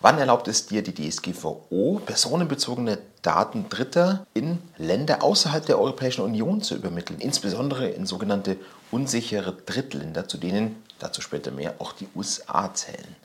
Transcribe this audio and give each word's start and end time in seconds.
Wann 0.00 0.18
erlaubt 0.18 0.46
es 0.46 0.66
dir 0.66 0.82
die 0.82 0.94
DSGVO, 0.94 2.00
personenbezogene 2.06 2.98
Daten 3.22 3.68
Dritter 3.68 4.24
in 4.32 4.62
Länder 4.76 5.24
außerhalb 5.24 5.66
der 5.66 5.80
Europäischen 5.80 6.20
Union 6.20 6.62
zu 6.62 6.76
übermitteln, 6.76 7.18
insbesondere 7.18 7.88
in 7.88 8.06
sogenannte 8.06 8.58
unsichere 8.92 9.52
Drittländer, 9.52 10.28
zu 10.28 10.38
denen, 10.38 10.80
dazu 11.00 11.20
später 11.20 11.50
mehr, 11.50 11.74
auch 11.80 11.92
die 11.92 12.06
USA 12.14 12.72
zählen? 12.72 13.16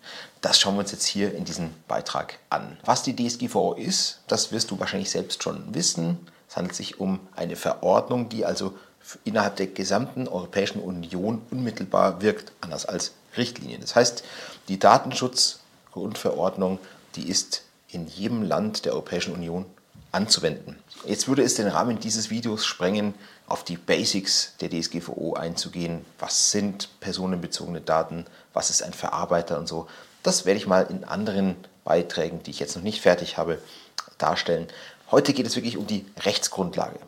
Das 0.41 0.59
schauen 0.59 0.73
wir 0.73 0.79
uns 0.79 0.91
jetzt 0.91 1.05
hier 1.05 1.35
in 1.35 1.45
diesem 1.45 1.69
Beitrag 1.87 2.39
an. 2.49 2.75
Was 2.83 3.03
die 3.03 3.15
DSGVO 3.15 3.73
ist, 3.73 4.21
das 4.27 4.51
wirst 4.51 4.71
du 4.71 4.79
wahrscheinlich 4.79 5.11
selbst 5.11 5.43
schon 5.43 5.75
wissen. 5.75 6.25
Es 6.49 6.57
handelt 6.57 6.75
sich 6.75 6.99
um 6.99 7.19
eine 7.35 7.55
Verordnung, 7.55 8.29
die 8.29 8.45
also 8.45 8.73
innerhalb 9.25 9.57
der 9.57 9.67
gesamten 9.67 10.27
Europäischen 10.27 10.81
Union 10.81 11.43
unmittelbar 11.51 12.23
wirkt, 12.23 12.51
anders 12.61 12.87
als 12.87 13.11
Richtlinien. 13.37 13.81
Das 13.81 13.95
heißt, 13.95 14.23
die 14.69 14.79
Datenschutz- 14.79 15.59
Grundverordnung, 15.93 16.79
die 17.15 17.29
ist 17.29 17.63
in 17.87 18.07
jedem 18.07 18.41
Land 18.43 18.85
der 18.85 18.93
Europäischen 18.93 19.33
Union 19.33 19.65
anzuwenden. 20.11 20.77
Jetzt 21.05 21.27
würde 21.27 21.43
es 21.43 21.55
den 21.55 21.67
Rahmen 21.67 21.99
dieses 21.99 22.29
Videos 22.29 22.65
sprengen, 22.65 23.13
auf 23.47 23.63
die 23.63 23.77
Basics 23.77 24.53
der 24.61 24.69
DSGVO 24.69 25.33
einzugehen. 25.33 26.05
Was 26.19 26.51
sind 26.51 26.89
personenbezogene 26.99 27.81
Daten? 27.81 28.25
Was 28.53 28.69
ist 28.69 28.83
ein 28.83 28.93
Verarbeiter 28.93 29.59
und 29.59 29.67
so? 29.67 29.87
Das 30.23 30.45
werde 30.45 30.57
ich 30.57 30.67
mal 30.67 30.87
in 30.89 31.03
anderen 31.03 31.55
Beiträgen, 31.83 32.41
die 32.43 32.51
ich 32.51 32.59
jetzt 32.59 32.75
noch 32.75 32.83
nicht 32.83 33.01
fertig 33.01 33.37
habe, 33.37 33.59
darstellen. 34.17 34.67
Heute 35.11 35.33
geht 35.33 35.45
es 35.45 35.55
wirklich 35.55 35.77
um 35.77 35.85
die 35.85 36.05
Rechtsgrundlage. 36.21 36.99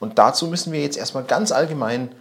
Und 0.00 0.18
dazu 0.18 0.46
müssen 0.46 0.72
wir 0.72 0.80
jetzt 0.80 0.98
erstmal 0.98 1.24
ganz 1.24 1.52
allgemein 1.52 2.12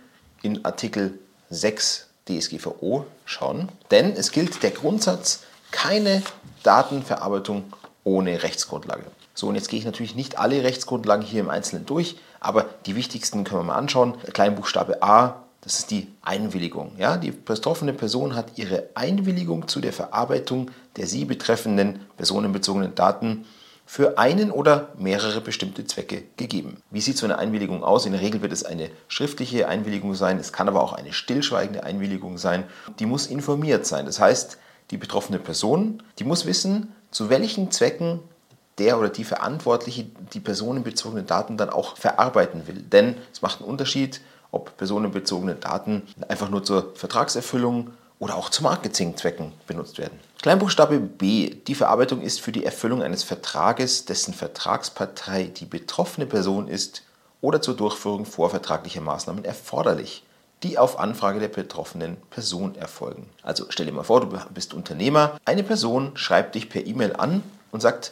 in 0.41 0.63
Artikel 0.65 1.19
6 1.49 2.07
DSGVO 2.27 3.05
schauen. 3.25 3.69
Denn 3.91 4.13
es 4.13 4.31
gilt 4.31 4.61
der 4.63 4.71
Grundsatz, 4.71 5.41
keine 5.77 6.23
Datenverarbeitung 6.63 7.65
ohne 8.03 8.41
Rechtsgrundlage. 8.41 9.03
So, 9.35 9.47
und 9.47 9.55
jetzt 9.55 9.69
gehe 9.69 9.77
ich 9.77 9.85
natürlich 9.85 10.15
nicht 10.15 10.39
alle 10.39 10.63
Rechtsgrundlagen 10.63 11.23
hier 11.23 11.41
im 11.41 11.51
Einzelnen 11.51 11.85
durch, 11.85 12.17
aber 12.39 12.65
die 12.87 12.95
wichtigsten 12.95 13.43
können 13.43 13.61
wir 13.61 13.65
mal 13.65 13.75
anschauen. 13.75 14.15
Kleinbuchstabe 14.33 15.03
A, 15.03 15.43
das 15.61 15.77
ist 15.77 15.91
die 15.91 16.07
Einwilligung. 16.23 16.93
Ja, 16.97 17.17
die 17.17 17.29
betroffene 17.29 17.93
Person 17.93 18.33
hat 18.33 18.57
ihre 18.57 18.89
Einwilligung 18.95 19.67
zu 19.67 19.79
der 19.79 19.93
Verarbeitung 19.93 20.71
der 20.95 21.05
sie 21.05 21.25
betreffenden 21.25 21.99
personenbezogenen 22.17 22.95
Daten 22.95 23.45
für 23.85 24.17
einen 24.17 24.49
oder 24.49 24.89
mehrere 24.97 25.41
bestimmte 25.41 25.85
Zwecke 25.85 26.23
gegeben. 26.37 26.81
Wie 26.89 27.01
sieht 27.01 27.17
so 27.17 27.27
eine 27.27 27.37
Einwilligung 27.37 27.83
aus? 27.83 28.07
In 28.07 28.13
der 28.13 28.21
Regel 28.21 28.41
wird 28.41 28.51
es 28.51 28.63
eine 28.63 28.89
schriftliche 29.07 29.67
Einwilligung 29.67 30.15
sein, 30.15 30.39
es 30.39 30.51
kann 30.51 30.67
aber 30.67 30.81
auch 30.81 30.93
eine 30.93 31.13
stillschweigende 31.13 31.83
Einwilligung 31.83 32.39
sein. 32.39 32.63
Die 32.97 33.05
muss 33.05 33.27
informiert 33.27 33.85
sein. 33.85 34.07
Das 34.07 34.19
heißt, 34.19 34.57
die 34.91 34.97
betroffene 34.97 35.39
Person, 35.39 36.03
die 36.19 36.23
muss 36.23 36.45
wissen, 36.45 36.93
zu 37.11 37.29
welchen 37.29 37.71
Zwecken 37.71 38.19
der 38.77 38.99
oder 38.99 39.09
die 39.09 39.23
Verantwortliche 39.23 40.05
die 40.33 40.39
personenbezogenen 40.39 41.25
Daten 41.25 41.57
dann 41.57 41.69
auch 41.69 41.97
verarbeiten 41.97 42.67
will. 42.67 42.81
Denn 42.81 43.15
es 43.31 43.41
macht 43.41 43.61
einen 43.61 43.69
Unterschied, 43.69 44.21
ob 44.51 44.77
personenbezogene 44.77 45.55
Daten 45.55 46.03
einfach 46.27 46.49
nur 46.49 46.63
zur 46.63 46.95
Vertragserfüllung 46.95 47.91
oder 48.19 48.35
auch 48.35 48.49
zu 48.49 48.63
Marketingzwecken 48.63 49.51
benutzt 49.67 49.97
werden. 49.97 50.19
Kleinbuchstabe 50.41 50.99
B. 50.99 51.49
Die 51.49 51.75
Verarbeitung 51.75 52.21
ist 52.21 52.41
für 52.41 52.51
die 52.51 52.65
Erfüllung 52.65 53.03
eines 53.03 53.23
Vertrages, 53.23 54.05
dessen 54.05 54.33
Vertragspartei 54.33 55.45
die 55.45 55.65
betroffene 55.65 56.25
Person 56.25 56.67
ist 56.67 57.03
oder 57.41 57.61
zur 57.61 57.75
Durchführung 57.75 58.25
vorvertraglicher 58.25 59.01
Maßnahmen 59.01 59.45
erforderlich 59.45 60.23
die 60.63 60.77
auf 60.77 60.99
Anfrage 60.99 61.39
der 61.39 61.49
betroffenen 61.49 62.17
Person 62.29 62.75
erfolgen. 62.75 63.29
Also 63.43 63.65
stell 63.69 63.85
dir 63.85 63.91
mal 63.91 64.03
vor, 64.03 64.21
du 64.21 64.39
bist 64.53 64.73
Unternehmer, 64.73 65.39
eine 65.45 65.63
Person 65.63 66.11
schreibt 66.15 66.55
dich 66.55 66.69
per 66.69 66.85
E-Mail 66.85 67.15
an 67.15 67.43
und 67.71 67.81
sagt, 67.81 68.11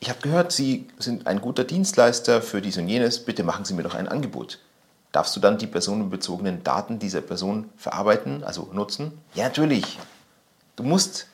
ich 0.00 0.10
habe 0.10 0.20
gehört, 0.20 0.52
Sie 0.52 0.86
sind 0.98 1.26
ein 1.26 1.40
guter 1.40 1.64
Dienstleister 1.64 2.40
für 2.40 2.60
dies 2.60 2.76
und 2.78 2.88
jenes, 2.88 3.24
bitte 3.24 3.42
machen 3.42 3.64
Sie 3.64 3.74
mir 3.74 3.82
doch 3.82 3.94
ein 3.94 4.06
Angebot. 4.08 4.58
Darfst 5.10 5.34
du 5.34 5.40
dann 5.40 5.58
die 5.58 5.66
personenbezogenen 5.66 6.62
Daten 6.62 6.98
dieser 6.98 7.22
Person 7.22 7.70
verarbeiten, 7.76 8.44
also 8.44 8.68
nutzen? 8.72 9.18
Ja, 9.34 9.44
natürlich. 9.44 9.98
Du 10.76 10.82
musst, 10.82 11.26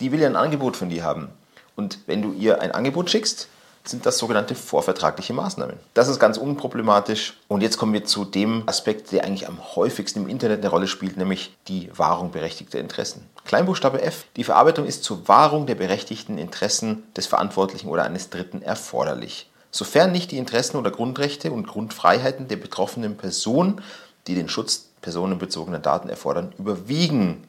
die 0.00 0.10
will 0.10 0.20
ja 0.20 0.26
ein 0.26 0.36
Angebot 0.36 0.76
von 0.76 0.88
dir 0.88 1.04
haben. 1.04 1.28
Und 1.76 1.98
wenn 2.06 2.22
du 2.22 2.32
ihr 2.32 2.60
ein 2.60 2.72
Angebot 2.72 3.10
schickst, 3.10 3.48
sind 3.88 4.06
das 4.06 4.18
sogenannte 4.18 4.54
vorvertragliche 4.54 5.32
Maßnahmen. 5.32 5.76
Das 5.94 6.08
ist 6.08 6.18
ganz 6.18 6.36
unproblematisch. 6.36 7.34
Und 7.48 7.62
jetzt 7.62 7.78
kommen 7.78 7.92
wir 7.92 8.04
zu 8.04 8.24
dem 8.24 8.62
Aspekt, 8.66 9.12
der 9.12 9.24
eigentlich 9.24 9.48
am 9.48 9.58
häufigsten 9.76 10.24
im 10.24 10.28
Internet 10.28 10.60
eine 10.60 10.68
Rolle 10.68 10.86
spielt, 10.86 11.16
nämlich 11.16 11.56
die 11.68 11.90
Wahrung 11.96 12.30
berechtigter 12.30 12.78
Interessen. 12.78 13.24
Kleinbuchstabe 13.44 14.02
F. 14.02 14.26
Die 14.36 14.44
Verarbeitung 14.44 14.86
ist 14.86 15.04
zur 15.04 15.26
Wahrung 15.28 15.66
der 15.66 15.74
berechtigten 15.74 16.38
Interessen 16.38 17.04
des 17.16 17.26
Verantwortlichen 17.26 17.88
oder 17.88 18.04
eines 18.04 18.30
Dritten 18.30 18.62
erforderlich. 18.62 19.50
Sofern 19.70 20.12
nicht 20.12 20.30
die 20.30 20.38
Interessen 20.38 20.76
oder 20.76 20.90
Grundrechte 20.90 21.52
und 21.52 21.66
Grundfreiheiten 21.66 22.48
der 22.48 22.56
betroffenen 22.56 23.16
Person, 23.16 23.80
die 24.26 24.34
den 24.34 24.48
Schutz 24.48 24.88
personenbezogener 25.00 25.78
Daten 25.78 26.08
erfordern, 26.08 26.52
überwiegen. 26.58 27.44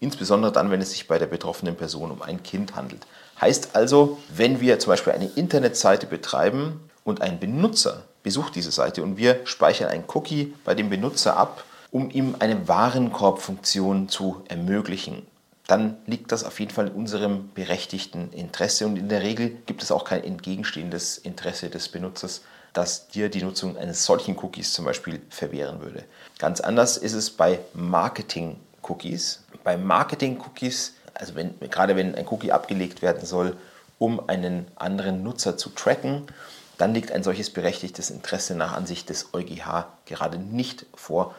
Insbesondere 0.00 0.52
dann, 0.52 0.70
wenn 0.70 0.80
es 0.80 0.92
sich 0.92 1.06
bei 1.06 1.18
der 1.18 1.26
betroffenen 1.26 1.76
Person 1.76 2.10
um 2.10 2.22
ein 2.22 2.42
Kind 2.42 2.74
handelt. 2.74 3.06
Heißt 3.40 3.74
also, 3.74 4.18
wenn 4.34 4.60
wir 4.60 4.78
zum 4.78 4.90
Beispiel 4.90 5.12
eine 5.12 5.30
Internetseite 5.34 6.06
betreiben 6.06 6.90
und 7.04 7.22
ein 7.22 7.40
Benutzer 7.40 8.04
besucht 8.22 8.54
diese 8.54 8.70
Seite 8.70 9.02
und 9.02 9.16
wir 9.16 9.40
speichern 9.44 9.88
ein 9.88 10.04
Cookie 10.12 10.54
bei 10.64 10.74
dem 10.74 10.90
Benutzer 10.90 11.36
ab, 11.36 11.64
um 11.90 12.10
ihm 12.10 12.36
eine 12.38 12.68
Warenkorbfunktion 12.68 14.08
zu 14.08 14.42
ermöglichen, 14.48 15.26
dann 15.66 15.96
liegt 16.06 16.32
das 16.32 16.44
auf 16.44 16.58
jeden 16.60 16.72
Fall 16.72 16.88
in 16.88 16.94
unserem 16.94 17.50
berechtigten 17.54 18.32
Interesse 18.32 18.86
und 18.86 18.96
in 18.96 19.08
der 19.08 19.22
Regel 19.22 19.50
gibt 19.66 19.82
es 19.82 19.92
auch 19.92 20.04
kein 20.04 20.24
entgegenstehendes 20.24 21.16
Interesse 21.16 21.70
des 21.70 21.88
Benutzers, 21.88 22.42
das 22.72 23.08
dir 23.08 23.28
die 23.28 23.42
Nutzung 23.42 23.76
eines 23.76 24.04
solchen 24.04 24.36
Cookies 24.38 24.72
zum 24.72 24.84
Beispiel 24.84 25.20
verwehren 25.30 25.80
würde. 25.80 26.04
Ganz 26.38 26.60
anders 26.60 26.96
ist 26.96 27.14
es 27.14 27.30
bei 27.30 27.60
Marketing-Cookies. 27.74 29.44
Bei 29.64 29.76
Marketing-Cookies 29.76 30.94
also 31.20 31.34
wenn, 31.34 31.58
gerade 31.60 31.96
wenn 31.96 32.14
ein 32.14 32.26
Cookie 32.28 32.52
abgelegt 32.52 33.02
werden 33.02 33.26
soll, 33.26 33.56
um 33.98 34.28
einen 34.28 34.66
anderen 34.76 35.22
Nutzer 35.22 35.56
zu 35.56 35.68
tracken, 35.70 36.26
dann 36.78 36.94
liegt 36.94 37.12
ein 37.12 37.22
solches 37.22 37.50
berechtigtes 37.50 38.10
Interesse 38.10 38.54
nach 38.54 38.72
Ansicht 38.72 39.10
des 39.10 39.34
EuGH 39.34 39.86
gerade 40.06 40.38
nicht 40.38 40.86
vor, 40.94 41.34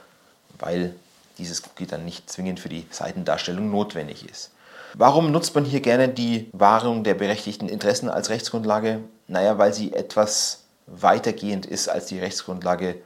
weil 0.60 0.94
dieses 1.40 1.64
Cookie 1.64 1.88
dann 1.88 2.06
nicht 2.06 2.30
zwingend 2.30 2.60
für 2.60 2.70
die 2.70 2.86
Seitendarstellung 2.92 3.72
notwendig 3.72 4.30
ist. 4.30 4.52
Warum 4.94 5.32
nutzt 5.32 5.56
man 5.56 5.66
hier 5.66 5.80
gerne 5.80 6.10
die 6.10 6.50
Wahrung 6.52 7.04
der 7.04 7.16
berechtigten 7.16 7.70
Interessen 7.70 8.10
als 8.10 8.30
Rechtsgrundlage? 8.30 9.00
Naja, 9.28 9.58
weil 9.58 9.74
sie 9.74 9.94
etwas 9.94 10.60
weitergehend 10.86 11.66
ist 11.66 11.88
als 11.88 12.06
die 12.08 12.20
Rechtsgrundlage 12.20 12.98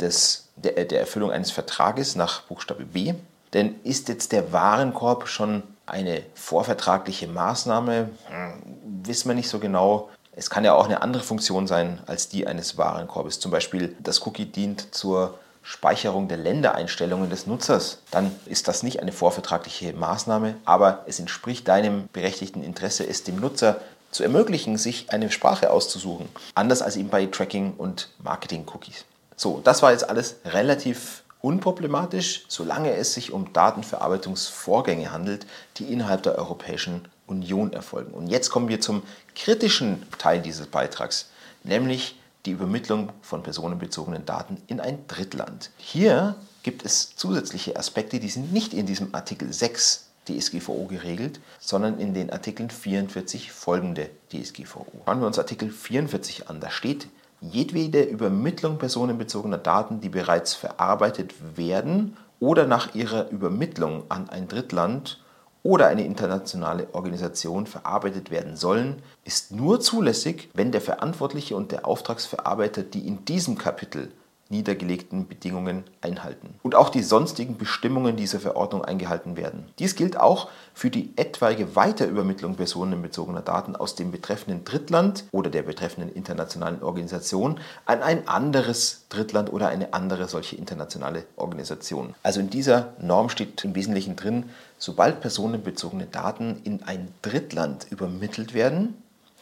des, 0.00 0.48
der, 0.56 0.84
der 0.84 1.00
Erfüllung 1.00 1.32
eines 1.32 1.50
Vertrages 1.50 2.14
nach 2.14 2.42
Buchstabe 2.42 2.84
B. 2.84 3.14
Denn 3.52 3.74
ist 3.82 4.08
jetzt 4.08 4.32
der 4.32 4.52
Warenkorb 4.52 5.28
schon 5.28 5.64
eine 5.86 6.22
vorvertragliche 6.34 7.28
Maßnahme, 7.28 8.10
hm, 8.28 9.06
wissen 9.06 9.28
wir 9.28 9.34
nicht 9.34 9.48
so 9.48 9.58
genau. 9.58 10.10
Es 10.32 10.50
kann 10.50 10.64
ja 10.64 10.74
auch 10.74 10.86
eine 10.86 11.02
andere 11.02 11.22
Funktion 11.22 11.66
sein 11.66 12.00
als 12.06 12.28
die 12.28 12.46
eines 12.46 12.76
Warenkorbes. 12.76 13.38
Zum 13.38 13.50
Beispiel 13.50 13.96
das 14.00 14.26
Cookie 14.26 14.46
dient 14.46 14.94
zur 14.94 15.38
Speicherung 15.64 16.28
der 16.28 16.36
Ländereinstellungen 16.36 17.30
des 17.30 17.46
Nutzers, 17.46 17.98
dann 18.10 18.30
ist 18.44 18.68
das 18.68 18.82
nicht 18.82 19.00
eine 19.00 19.12
vorvertragliche 19.12 19.94
Maßnahme, 19.94 20.56
aber 20.66 21.04
es 21.06 21.18
entspricht 21.18 21.66
deinem 21.68 22.06
berechtigten 22.12 22.62
Interesse, 22.62 23.08
es 23.08 23.24
dem 23.24 23.40
Nutzer 23.40 23.80
zu 24.10 24.22
ermöglichen, 24.22 24.76
sich 24.76 25.10
eine 25.10 25.30
Sprache 25.30 25.70
auszusuchen. 25.70 26.28
Anders 26.54 26.82
als 26.82 26.96
eben 26.96 27.08
bei 27.08 27.24
Tracking 27.26 27.74
und 27.78 28.10
Marketing-Cookies. 28.22 29.06
So, 29.36 29.60
das 29.64 29.82
war 29.82 29.92
jetzt 29.92 30.08
alles 30.08 30.36
relativ 30.44 31.23
unproblematisch, 31.44 32.46
solange 32.48 32.94
es 32.94 33.12
sich 33.12 33.30
um 33.30 33.52
Datenverarbeitungsvorgänge 33.52 35.12
handelt, 35.12 35.46
die 35.76 35.84
innerhalb 35.84 36.22
der 36.22 36.38
Europäischen 36.38 37.06
Union 37.26 37.74
erfolgen. 37.74 38.14
Und 38.14 38.28
jetzt 38.28 38.48
kommen 38.48 38.68
wir 38.68 38.80
zum 38.80 39.02
kritischen 39.34 40.02
Teil 40.16 40.40
dieses 40.40 40.66
Beitrags, 40.68 41.28
nämlich 41.62 42.18
die 42.46 42.52
Übermittlung 42.52 43.10
von 43.20 43.42
personenbezogenen 43.42 44.24
Daten 44.24 44.56
in 44.68 44.80
ein 44.80 45.06
Drittland. 45.06 45.70
Hier 45.76 46.36
gibt 46.62 46.82
es 46.82 47.14
zusätzliche 47.14 47.76
Aspekte, 47.76 48.20
die 48.20 48.30
sind 48.30 48.54
nicht 48.54 48.72
in 48.72 48.86
diesem 48.86 49.14
Artikel 49.14 49.52
6 49.52 50.08
DSGVO 50.26 50.86
geregelt, 50.86 51.40
sondern 51.60 51.98
in 51.98 52.14
den 52.14 52.30
Artikeln 52.30 52.70
44 52.70 53.52
folgende 53.52 54.08
DSGVO. 54.32 54.86
Schauen 55.04 55.20
wir 55.20 55.26
uns 55.26 55.38
Artikel 55.38 55.70
44 55.70 56.48
an. 56.48 56.60
Da 56.60 56.70
steht 56.70 57.08
jedwede 57.50 58.02
Übermittlung 58.02 58.78
personenbezogener 58.78 59.58
Daten, 59.58 60.00
die 60.00 60.08
bereits 60.08 60.54
verarbeitet 60.54 61.34
werden 61.56 62.16
oder 62.40 62.66
nach 62.66 62.94
ihrer 62.94 63.30
Übermittlung 63.30 64.04
an 64.08 64.28
ein 64.28 64.48
Drittland 64.48 65.22
oder 65.62 65.86
eine 65.86 66.04
internationale 66.04 66.88
Organisation 66.92 67.66
verarbeitet 67.66 68.30
werden 68.30 68.56
sollen, 68.56 69.02
ist 69.24 69.52
nur 69.52 69.80
zulässig, 69.80 70.50
wenn 70.52 70.72
der 70.72 70.82
Verantwortliche 70.82 71.56
und 71.56 71.72
der 71.72 71.86
Auftragsverarbeiter 71.86 72.82
die 72.82 73.06
in 73.06 73.24
diesem 73.24 73.56
Kapitel 73.56 74.12
niedergelegten 74.50 75.26
Bedingungen 75.26 75.84
einhalten 76.00 76.54
und 76.62 76.74
auch 76.74 76.90
die 76.90 77.02
sonstigen 77.02 77.56
Bestimmungen 77.56 78.16
dieser 78.16 78.40
Verordnung 78.40 78.84
eingehalten 78.84 79.36
werden. 79.36 79.66
Dies 79.78 79.96
gilt 79.96 80.18
auch 80.18 80.48
für 80.74 80.90
die 80.90 81.12
etwaige 81.16 81.76
Weiterübermittlung 81.76 82.56
personenbezogener 82.56 83.40
Daten 83.40 83.74
aus 83.74 83.94
dem 83.94 84.10
betreffenden 84.10 84.64
Drittland 84.64 85.24
oder 85.32 85.50
der 85.50 85.62
betreffenden 85.62 86.14
internationalen 86.14 86.82
Organisation 86.82 87.58
an 87.86 88.02
ein 88.02 88.28
anderes 88.28 89.06
Drittland 89.08 89.52
oder 89.52 89.68
eine 89.68 89.94
andere 89.94 90.28
solche 90.28 90.56
internationale 90.56 91.24
Organisation. 91.36 92.14
Also 92.22 92.40
in 92.40 92.50
dieser 92.50 92.92
Norm 93.00 93.30
steht 93.30 93.64
im 93.64 93.74
Wesentlichen 93.74 94.16
drin, 94.16 94.50
sobald 94.78 95.20
personenbezogene 95.20 96.06
Daten 96.06 96.60
in 96.64 96.82
ein 96.82 97.08
Drittland 97.22 97.86
übermittelt 97.90 98.52
werden, 98.52 98.94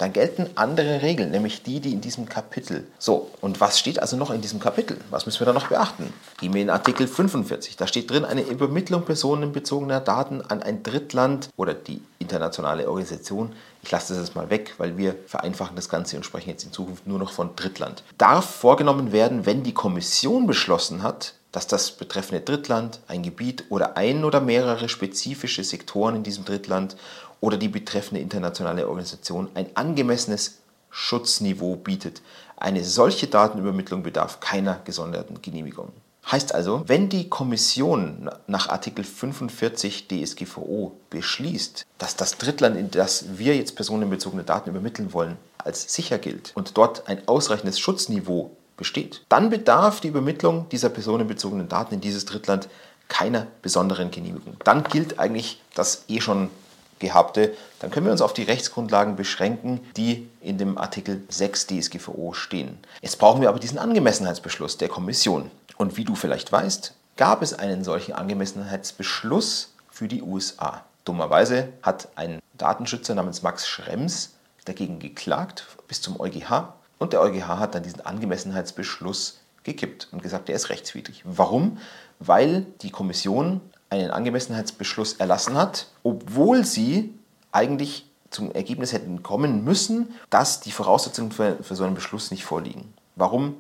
dann 0.02 0.12
gelten 0.12 0.50
andere 0.56 1.00
Regeln, 1.02 1.30
nämlich 1.30 1.62
die, 1.62 1.78
die 1.78 1.92
in 1.92 2.00
diesem 2.00 2.28
Kapitel. 2.28 2.88
So, 2.98 3.30
und 3.40 3.60
was 3.60 3.78
steht 3.78 4.00
also 4.00 4.16
noch 4.16 4.32
in 4.32 4.40
diesem 4.40 4.58
Kapitel? 4.58 4.98
Was 5.10 5.26
müssen 5.26 5.40
wir 5.40 5.46
da 5.46 5.52
noch 5.52 5.68
beachten? 5.68 6.12
Gehen 6.40 6.52
wir 6.52 6.60
in 6.60 6.70
Artikel 6.70 7.06
45. 7.06 7.76
Da 7.76 7.86
steht 7.86 8.10
drin, 8.10 8.24
eine 8.24 8.42
Übermittlung 8.42 9.04
personenbezogener 9.04 10.00
Daten 10.00 10.42
an 10.42 10.60
ein 10.60 10.82
Drittland 10.82 11.50
oder 11.56 11.72
die 11.72 12.02
internationale 12.18 12.88
Organisation. 12.88 13.52
Ich 13.84 13.92
lasse 13.92 14.14
das 14.14 14.24
jetzt 14.24 14.34
mal 14.34 14.50
weg, 14.50 14.74
weil 14.78 14.96
wir 14.98 15.14
vereinfachen 15.26 15.76
das 15.76 15.88
Ganze 15.88 16.16
und 16.16 16.24
sprechen 16.24 16.50
jetzt 16.50 16.64
in 16.64 16.72
Zukunft 16.72 17.06
nur 17.06 17.20
noch 17.20 17.32
von 17.32 17.54
Drittland. 17.54 18.02
Darf 18.18 18.44
vorgenommen 18.44 19.12
werden, 19.12 19.46
wenn 19.46 19.62
die 19.62 19.74
Kommission 19.74 20.48
beschlossen 20.48 21.04
hat, 21.04 21.34
dass 21.52 21.66
das 21.66 21.92
betreffende 21.92 22.40
Drittland, 22.40 23.00
ein 23.06 23.22
Gebiet 23.22 23.64
oder 23.68 23.96
ein 23.96 24.24
oder 24.24 24.40
mehrere 24.40 24.88
spezifische 24.88 25.62
Sektoren 25.62 26.16
in 26.16 26.22
diesem 26.22 26.44
Drittland 26.44 26.96
oder 27.40 27.58
die 27.58 27.68
betreffende 27.68 28.20
internationale 28.20 28.88
Organisation 28.88 29.48
ein 29.54 29.66
angemessenes 29.76 30.58
Schutzniveau 30.90 31.76
bietet. 31.76 32.22
Eine 32.56 32.84
solche 32.84 33.26
Datenübermittlung 33.26 34.02
bedarf 34.02 34.40
keiner 34.40 34.80
gesonderten 34.84 35.42
Genehmigung. 35.42 35.92
Heißt 36.30 36.54
also, 36.54 36.84
wenn 36.86 37.08
die 37.08 37.28
Kommission 37.28 38.30
nach 38.46 38.68
Artikel 38.68 39.04
45 39.04 40.06
DSGVO 40.06 40.92
beschließt, 41.10 41.84
dass 41.98 42.14
das 42.14 42.38
Drittland, 42.38 42.76
in 42.76 42.90
das 42.92 43.38
wir 43.38 43.56
jetzt 43.56 43.74
personenbezogene 43.74 44.44
Daten 44.44 44.70
übermitteln 44.70 45.12
wollen, 45.12 45.36
als 45.58 45.92
sicher 45.92 46.18
gilt 46.18 46.52
und 46.54 46.76
dort 46.76 47.08
ein 47.08 47.26
ausreichendes 47.26 47.80
Schutzniveau 47.80 48.56
besteht, 48.82 49.24
dann 49.28 49.48
bedarf 49.48 50.00
die 50.00 50.08
Übermittlung 50.08 50.68
dieser 50.70 50.88
personenbezogenen 50.88 51.68
Daten 51.68 51.94
in 51.94 52.00
dieses 52.00 52.24
Drittland 52.24 52.68
keiner 53.06 53.46
besonderen 53.62 54.10
Genehmigung. 54.10 54.56
Dann 54.64 54.82
gilt 54.82 55.20
eigentlich 55.20 55.60
das 55.76 56.04
eh 56.08 56.20
schon 56.20 56.50
gehabte, 56.98 57.54
dann 57.78 57.92
können 57.92 58.06
wir 58.06 58.12
uns 58.12 58.22
auf 58.22 58.32
die 58.32 58.42
Rechtsgrundlagen 58.42 59.14
beschränken, 59.14 59.80
die 59.96 60.28
in 60.40 60.58
dem 60.58 60.78
Artikel 60.78 61.22
6 61.28 61.68
DSGVO 61.68 62.32
stehen. 62.32 62.78
Jetzt 63.00 63.20
brauchen 63.20 63.40
wir 63.40 63.50
aber 63.50 63.60
diesen 63.60 63.78
Angemessenheitsbeschluss 63.78 64.78
der 64.78 64.88
Kommission. 64.88 65.52
Und 65.76 65.96
wie 65.96 66.04
du 66.04 66.16
vielleicht 66.16 66.50
weißt, 66.50 66.94
gab 67.16 67.40
es 67.42 67.54
einen 67.54 67.84
solchen 67.84 68.14
Angemessenheitsbeschluss 68.14 69.74
für 69.90 70.08
die 70.08 70.22
USA. 70.22 70.84
Dummerweise 71.04 71.68
hat 71.82 72.08
ein 72.16 72.40
Datenschützer 72.58 73.14
namens 73.14 73.42
Max 73.42 73.68
Schrems 73.68 74.34
dagegen 74.64 74.98
geklagt 74.98 75.66
bis 75.86 76.00
zum 76.00 76.18
EuGH 76.18 76.72
und 77.02 77.12
der 77.12 77.20
EuGH 77.20 77.48
hat 77.48 77.74
dann 77.74 77.82
diesen 77.82 78.00
Angemessenheitsbeschluss 78.00 79.40
gekippt 79.64 80.08
und 80.12 80.22
gesagt, 80.22 80.48
der 80.48 80.56
ist 80.56 80.70
rechtswidrig. 80.70 81.22
Warum? 81.24 81.78
Weil 82.18 82.66
die 82.80 82.90
Kommission 82.90 83.60
einen 83.90 84.10
Angemessenheitsbeschluss 84.10 85.14
erlassen 85.14 85.56
hat, 85.56 85.88
obwohl 86.02 86.64
sie 86.64 87.12
eigentlich 87.50 88.06
zum 88.30 88.52
Ergebnis 88.52 88.92
hätten 88.92 89.22
kommen 89.22 89.64
müssen, 89.64 90.14
dass 90.30 90.60
die 90.60 90.72
Voraussetzungen 90.72 91.32
für, 91.32 91.62
für 91.62 91.74
so 91.74 91.84
einen 91.84 91.94
Beschluss 91.94 92.30
nicht 92.30 92.44
vorliegen. 92.44 92.94
Warum 93.16 93.56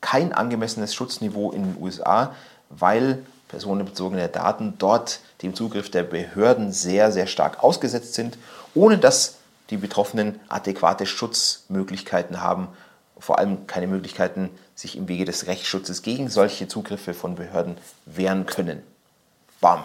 kein 0.00 0.32
angemessenes 0.32 0.94
Schutzniveau 0.94 1.52
in 1.52 1.62
den 1.62 1.82
USA? 1.82 2.34
Weil 2.68 3.22
personenbezogene 3.48 4.28
Daten 4.28 4.74
dort 4.78 5.20
dem 5.42 5.54
Zugriff 5.54 5.90
der 5.90 6.02
Behörden 6.02 6.72
sehr, 6.72 7.10
sehr 7.10 7.26
stark 7.26 7.64
ausgesetzt 7.64 8.14
sind, 8.14 8.36
ohne 8.74 8.98
dass 8.98 9.39
die 9.70 9.76
Betroffenen 9.76 10.40
adäquate 10.48 11.06
Schutzmöglichkeiten 11.06 12.40
haben, 12.40 12.68
vor 13.18 13.38
allem 13.38 13.66
keine 13.66 13.86
Möglichkeiten, 13.86 14.50
sich 14.74 14.96
im 14.96 15.08
Wege 15.08 15.24
des 15.24 15.46
Rechtsschutzes 15.46 16.02
gegen 16.02 16.28
solche 16.28 16.68
Zugriffe 16.68 17.14
von 17.14 17.34
Behörden 17.34 17.76
wehren 18.06 18.46
können. 18.46 18.82
Bam. 19.60 19.84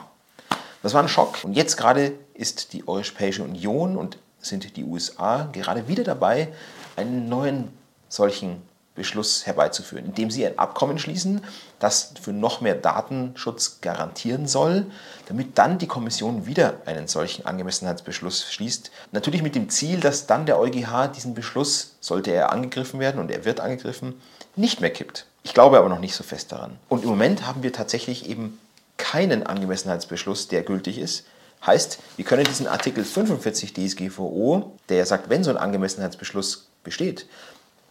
Das 0.82 0.94
war 0.94 1.02
ein 1.02 1.10
Schock. 1.10 1.44
Und 1.44 1.54
jetzt 1.54 1.78
gerade 1.78 2.14
ist 2.34 2.74
die 2.74 2.88
Europäische 2.88 3.44
Union 3.44 3.98
und 3.98 4.18
sind 4.40 4.78
die 4.78 4.84
USA 4.84 5.50
gerade 5.52 5.88
wieder 5.88 6.04
dabei, 6.04 6.50
einen 6.96 7.28
neuen 7.28 7.70
solchen 8.08 8.62
Beschluss 8.96 9.46
herbeizuführen, 9.46 10.06
indem 10.06 10.32
sie 10.32 10.46
ein 10.46 10.58
Abkommen 10.58 10.98
schließen, 10.98 11.44
das 11.80 12.14
für 12.22 12.32
noch 12.32 12.62
mehr 12.62 12.76
Datenschutz 12.76 13.80
garantieren 13.82 14.48
soll, 14.48 14.86
damit 15.28 15.58
dann 15.58 15.78
die 15.78 15.88
Kommission 15.88 16.46
wieder 16.46 16.82
einen 16.86 17.08
solchen 17.08 17.46
Angemessenheitsbeschluss 17.46 18.52
schließt. 18.52 18.92
Natürlich 19.12 19.44
mit 19.44 19.56
dem 19.56 19.70
Ziel, 19.70 20.00
dass 20.00 20.28
dann 20.28 20.46
der 20.46 20.60
EuGH 20.60 21.12
diesen 21.16 21.34
Beschluss, 21.34 21.96
sollte 22.00 22.32
er 22.32 22.52
angegriffen 22.52 23.00
werden 23.00 23.20
und 23.20 23.30
er 23.30 23.46
wird 23.46 23.60
angegriffen, 23.60 24.20
nicht 24.56 24.80
mehr 24.80 24.92
kippt. 24.92 25.26
Ich 25.44 25.54
glaube 25.54 25.78
aber 25.78 25.90
noch 25.90 26.00
nicht 26.00 26.16
so 26.16 26.24
fest 26.24 26.52
daran. 26.52 26.78
Und 26.90 27.04
im 27.04 27.10
Moment 27.10 27.46
haben 27.46 27.64
wir 27.64 27.74
tatsächlich 27.74 28.30
eben 28.30 28.60
keinen 28.98 29.46
Angemessenheitsbeschluss, 29.46 30.48
der 30.48 30.64
gültig 30.64 30.98
ist. 30.98 31.26
Heißt, 31.66 32.00
wir 32.16 32.26
können 32.26 32.46
diesen 32.46 32.68
Artikel 32.68 33.04
45 33.04 33.74
DSGVO, 33.74 34.72
der 34.90 35.06
sagt, 35.06 35.30
wenn 35.30 35.44
so 35.44 35.50
ein 35.50 35.58
Angemessenheitsbeschluss 35.58 36.68
besteht, 36.84 37.28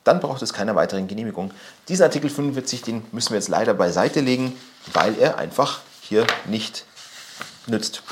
dann 0.05 0.21
braucht 0.21 0.43
es 0.43 0.53
keine 0.53 0.75
weiteren 0.75 1.09
Genehmigung. 1.09 1.51
Diesen 1.89 2.05
Artikel 2.05 2.31
45, 2.31 2.83
den 2.83 3.05
müssen 3.13 3.31
wir 3.31 3.39
jetzt 3.39 3.49
leider 3.49 3.75
beiseite 3.75 4.21
legen, 4.21 4.59
weil 4.93 5.19
er 5.19 5.39
einfach 5.39 5.81
hier 6.01 6.27
nicht 6.47 6.85
nützt. 7.67 8.03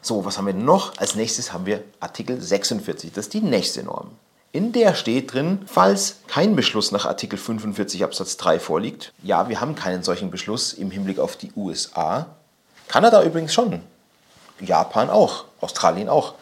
So, 0.00 0.24
was 0.24 0.38
haben 0.38 0.46
wir 0.46 0.54
noch? 0.54 0.96
Als 0.96 1.14
nächstes 1.14 1.52
haben 1.52 1.66
wir 1.66 1.82
Artikel 1.98 2.40
46, 2.40 3.12
das 3.12 3.26
ist 3.26 3.34
die 3.34 3.40
nächste 3.40 3.82
Norm. 3.82 4.12
In 4.52 4.72
der 4.72 4.94
steht 4.94 5.32
drin, 5.32 5.60
falls 5.66 6.16
kein 6.26 6.56
Beschluss 6.56 6.90
nach 6.90 7.06
Artikel 7.06 7.38
45 7.38 8.02
Absatz 8.02 8.36
3 8.36 8.58
vorliegt, 8.58 9.12
ja, 9.22 9.48
wir 9.48 9.60
haben 9.60 9.74
keinen 9.74 10.02
solchen 10.02 10.30
Beschluss 10.30 10.72
im 10.72 10.90
Hinblick 10.90 11.18
auf 11.18 11.36
die 11.36 11.52
USA, 11.54 12.26
Kanada 12.90 13.22
übrigens 13.22 13.54
schon. 13.54 13.82
Japan 14.58 15.10
auch. 15.10 15.44
Australien 15.60 16.08
auch. 16.08 16.34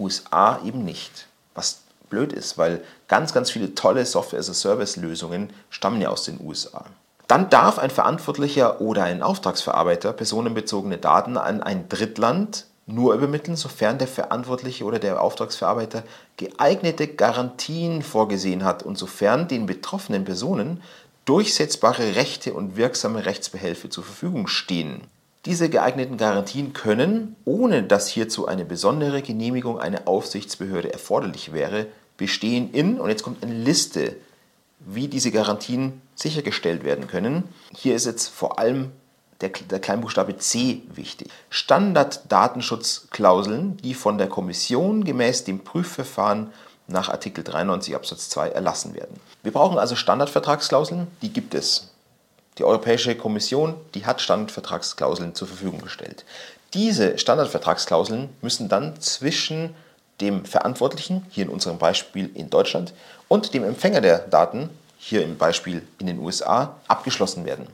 USA 0.00 0.60
eben 0.64 0.84
nicht. 0.84 1.28
Was 1.54 1.82
blöd 2.10 2.32
ist, 2.32 2.58
weil 2.58 2.82
ganz, 3.08 3.32
ganz 3.32 3.50
viele 3.50 3.74
tolle 3.74 4.06
Software-as-a-Service-Lösungen 4.06 5.50
stammen 5.70 6.00
ja 6.00 6.08
aus 6.08 6.24
den 6.24 6.40
USA. 6.40 6.84
Dann 7.26 7.48
darf 7.48 7.78
ein 7.78 7.90
Verantwortlicher 7.90 8.80
oder 8.80 9.04
ein 9.04 9.22
Auftragsverarbeiter 9.22 10.12
personenbezogene 10.12 10.98
Daten 10.98 11.36
an 11.36 11.62
ein 11.62 11.88
Drittland 11.88 12.66
nur 12.86 13.14
übermitteln, 13.14 13.56
sofern 13.56 13.96
der 13.98 14.08
Verantwortliche 14.08 14.84
oder 14.84 14.98
der 14.98 15.22
Auftragsverarbeiter 15.22 16.02
geeignete 16.36 17.08
Garantien 17.08 18.02
vorgesehen 18.02 18.62
hat 18.62 18.82
und 18.82 18.98
sofern 18.98 19.48
den 19.48 19.64
betroffenen 19.64 20.24
Personen 20.24 20.82
durchsetzbare 21.24 22.16
Rechte 22.16 22.52
und 22.52 22.76
wirksame 22.76 23.24
Rechtsbehelfe 23.24 23.88
zur 23.88 24.04
Verfügung 24.04 24.46
stehen. 24.46 25.00
Diese 25.46 25.68
geeigneten 25.68 26.16
Garantien 26.16 26.72
können, 26.72 27.36
ohne 27.44 27.82
dass 27.82 28.08
hierzu 28.08 28.46
eine 28.46 28.64
besondere 28.64 29.22
Genehmigung 29.22 29.78
einer 29.78 30.06
Aufsichtsbehörde 30.06 30.92
erforderlich 30.92 31.52
wäre, 31.52 31.86
bestehen 32.16 32.72
in, 32.72 33.00
und 33.00 33.10
jetzt 33.10 33.22
kommt 33.22 33.42
eine 33.42 33.54
Liste, 33.54 34.16
wie 34.80 35.08
diese 35.08 35.30
Garantien 35.30 36.00
sichergestellt 36.14 36.84
werden 36.84 37.08
können. 37.08 37.44
Hier 37.74 37.94
ist 37.94 38.06
jetzt 38.06 38.28
vor 38.28 38.58
allem 38.58 38.92
der, 39.40 39.48
der 39.48 39.80
Kleinbuchstabe 39.80 40.36
C 40.38 40.82
wichtig. 40.94 41.30
Standarddatenschutzklauseln, 41.50 43.76
die 43.78 43.94
von 43.94 44.18
der 44.18 44.28
Kommission 44.28 45.04
gemäß 45.04 45.44
dem 45.44 45.60
Prüfverfahren 45.60 46.52
nach 46.86 47.08
Artikel 47.08 47.42
93 47.42 47.94
Absatz 47.94 48.28
2 48.28 48.50
erlassen 48.50 48.94
werden. 48.94 49.18
Wir 49.42 49.52
brauchen 49.52 49.78
also 49.78 49.96
Standardvertragsklauseln, 49.96 51.06
die 51.22 51.32
gibt 51.32 51.54
es. 51.54 51.90
Die 52.58 52.64
Europäische 52.64 53.16
Kommission, 53.16 53.74
die 53.94 54.04
hat 54.06 54.20
Standardvertragsklauseln 54.20 55.34
zur 55.34 55.48
Verfügung 55.48 55.80
gestellt. 55.80 56.24
Diese 56.72 57.18
Standardvertragsklauseln 57.18 58.28
müssen 58.42 58.68
dann 58.68 59.00
zwischen 59.00 59.74
dem 60.20 60.44
Verantwortlichen, 60.44 61.26
hier 61.30 61.44
in 61.44 61.50
unserem 61.50 61.78
Beispiel 61.78 62.30
in 62.34 62.50
Deutschland, 62.50 62.92
und 63.28 63.54
dem 63.54 63.64
Empfänger 63.64 64.00
der 64.00 64.18
Daten, 64.18 64.70
hier 64.98 65.22
im 65.22 65.36
Beispiel 65.36 65.82
in 65.98 66.06
den 66.06 66.18
USA, 66.18 66.76
abgeschlossen 66.88 67.44
werden. 67.44 67.66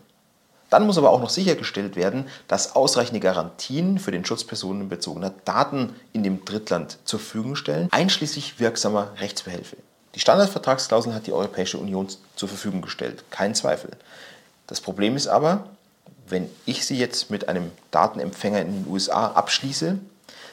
Dann 0.71 0.87
muss 0.87 0.99
aber 0.99 1.11
auch 1.11 1.21
noch 1.21 1.31
sichergestellt 1.31 1.97
werden, 1.97 2.29
dass 2.47 2.77
ausreichende 2.77 3.21
Garantien 3.21 3.99
für 3.99 4.13
den 4.13 4.25
Schutz 4.25 4.45
personenbezogener 4.45 5.35
Daten 5.45 5.95
in 6.13 6.23
dem 6.23 6.45
Drittland 6.45 6.99
zur 7.05 7.19
Verfügung 7.19 7.57
stellen, 7.57 7.89
einschließlich 7.91 8.61
wirksamer 8.61 9.09
Rechtsbehelfe. 9.19 9.77
Die 10.15 10.21
Standardvertragsklauseln 10.21 11.15
hat 11.15 11.27
die 11.27 11.33
Europäische 11.33 11.79
Union 11.79 12.09
zur 12.37 12.49
Verfügung 12.49 12.83
gestellt, 12.83 13.25
kein 13.31 13.55
Zweifel. 13.55 13.91
Das 14.67 14.81
Problem 14.81 15.17
ist 15.17 15.27
aber, 15.27 15.67
wenn 16.29 16.49
ich 16.67 16.87
sie 16.87 16.97
jetzt 16.97 17.31
mit 17.31 17.49
einem 17.49 17.73
Datenempfänger 17.91 18.61
in 18.61 18.85
den 18.85 18.93
USA 18.93 19.29
abschließe, 19.33 19.99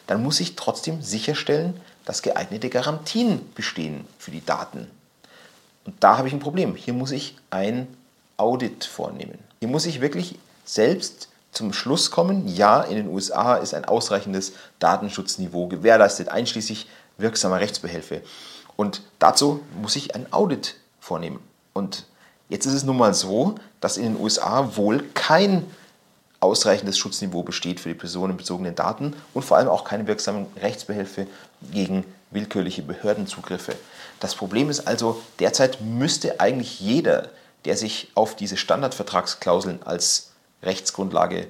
dann 0.08 0.24
muss 0.24 0.40
ich 0.40 0.56
trotzdem 0.56 1.02
sicherstellen, 1.02 1.80
dass 2.06 2.22
geeignete 2.22 2.70
Garantien 2.70 3.48
bestehen 3.54 4.06
für 4.18 4.32
die 4.32 4.46
Daten. 4.46 4.88
Und 5.86 5.96
da 6.00 6.18
habe 6.18 6.28
ich 6.28 6.34
ein 6.34 6.40
Problem. 6.40 6.76
Hier 6.76 6.94
muss 6.94 7.12
ich 7.12 7.38
ein 7.50 7.88
Audit 8.38 8.86
vornehmen. 8.86 9.38
Hier 9.60 9.70
muss 9.70 9.86
ich 9.86 10.02
wirklich 10.02 10.40
selbst 10.66 11.30
zum 11.52 11.74
Schluss 11.74 12.12
kommen, 12.12 12.48
ja, 12.48 12.82
in 12.82 12.98
den 12.98 13.08
USA 13.08 13.56
ist 13.56 13.74
ein 13.74 13.86
ausreichendes 13.86 14.54
Datenschutzniveau 14.80 15.68
gewährleistet, 15.68 16.30
einschließlich 16.30 16.88
wirksamer 17.18 17.60
Rechtsbehelfe. 17.60 18.22
Und 18.76 19.02
dazu 19.18 19.62
muss 19.82 19.96
ich 19.96 20.14
ein 20.14 20.32
Audit 20.32 20.76
vornehmen. 21.00 21.40
Und 21.74 22.06
jetzt 22.48 22.66
ist 22.68 22.74
es 22.74 22.84
nun 22.84 22.98
mal 22.98 23.14
so, 23.14 23.56
dass 23.82 23.98
in 23.98 24.04
den 24.04 24.22
USA 24.22 24.76
wohl 24.76 25.04
kein 25.16 25.66
ausreichendes 26.40 26.98
Schutzniveau 26.98 27.44
besteht 27.44 27.80
für 27.80 27.90
die 27.90 27.96
personenbezogenen 27.96 28.76
Daten 28.76 29.16
und 29.34 29.44
vor 29.44 29.58
allem 29.58 29.70
auch 29.70 29.84
keine 29.84 30.08
wirksamen 30.08 30.48
Rechtsbehelfe 30.62 31.28
gegen 31.72 32.06
willkürliche 32.32 32.82
Behördenzugriffe. 32.82 33.76
Das 34.20 34.36
Problem 34.36 34.70
ist 34.70 34.88
also, 34.88 35.22
derzeit 35.40 35.82
müsste 35.82 36.40
eigentlich 36.40 36.80
jeder, 36.80 37.30
der 37.66 37.78
sich 37.78 38.12
auf 38.16 38.36
diese 38.36 38.58
Standardvertragsklauseln 38.58 39.80
als 39.84 40.32
Rechtsgrundlage 40.64 41.48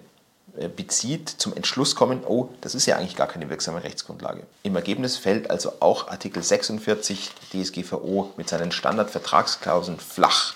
äh, 0.58 0.68
bezieht, 0.70 1.30
zum 1.30 1.56
Entschluss 1.56 1.96
kommen, 1.96 2.24
oh, 2.26 2.50
das 2.62 2.76
ist 2.76 2.86
ja 2.86 2.98
eigentlich 2.98 3.16
gar 3.16 3.28
keine 3.28 3.50
wirksame 3.50 3.84
Rechtsgrundlage. 3.84 4.44
Im 4.64 4.76
Ergebnis 4.76 5.18
fällt 5.18 5.50
also 5.50 5.74
auch 5.80 6.08
Artikel 6.08 6.42
46 6.44 7.32
DSGVO 7.52 8.34
mit 8.38 8.50
seinen 8.50 8.72
Standardvertragsklauseln 8.72 10.00
flach. 10.00 10.54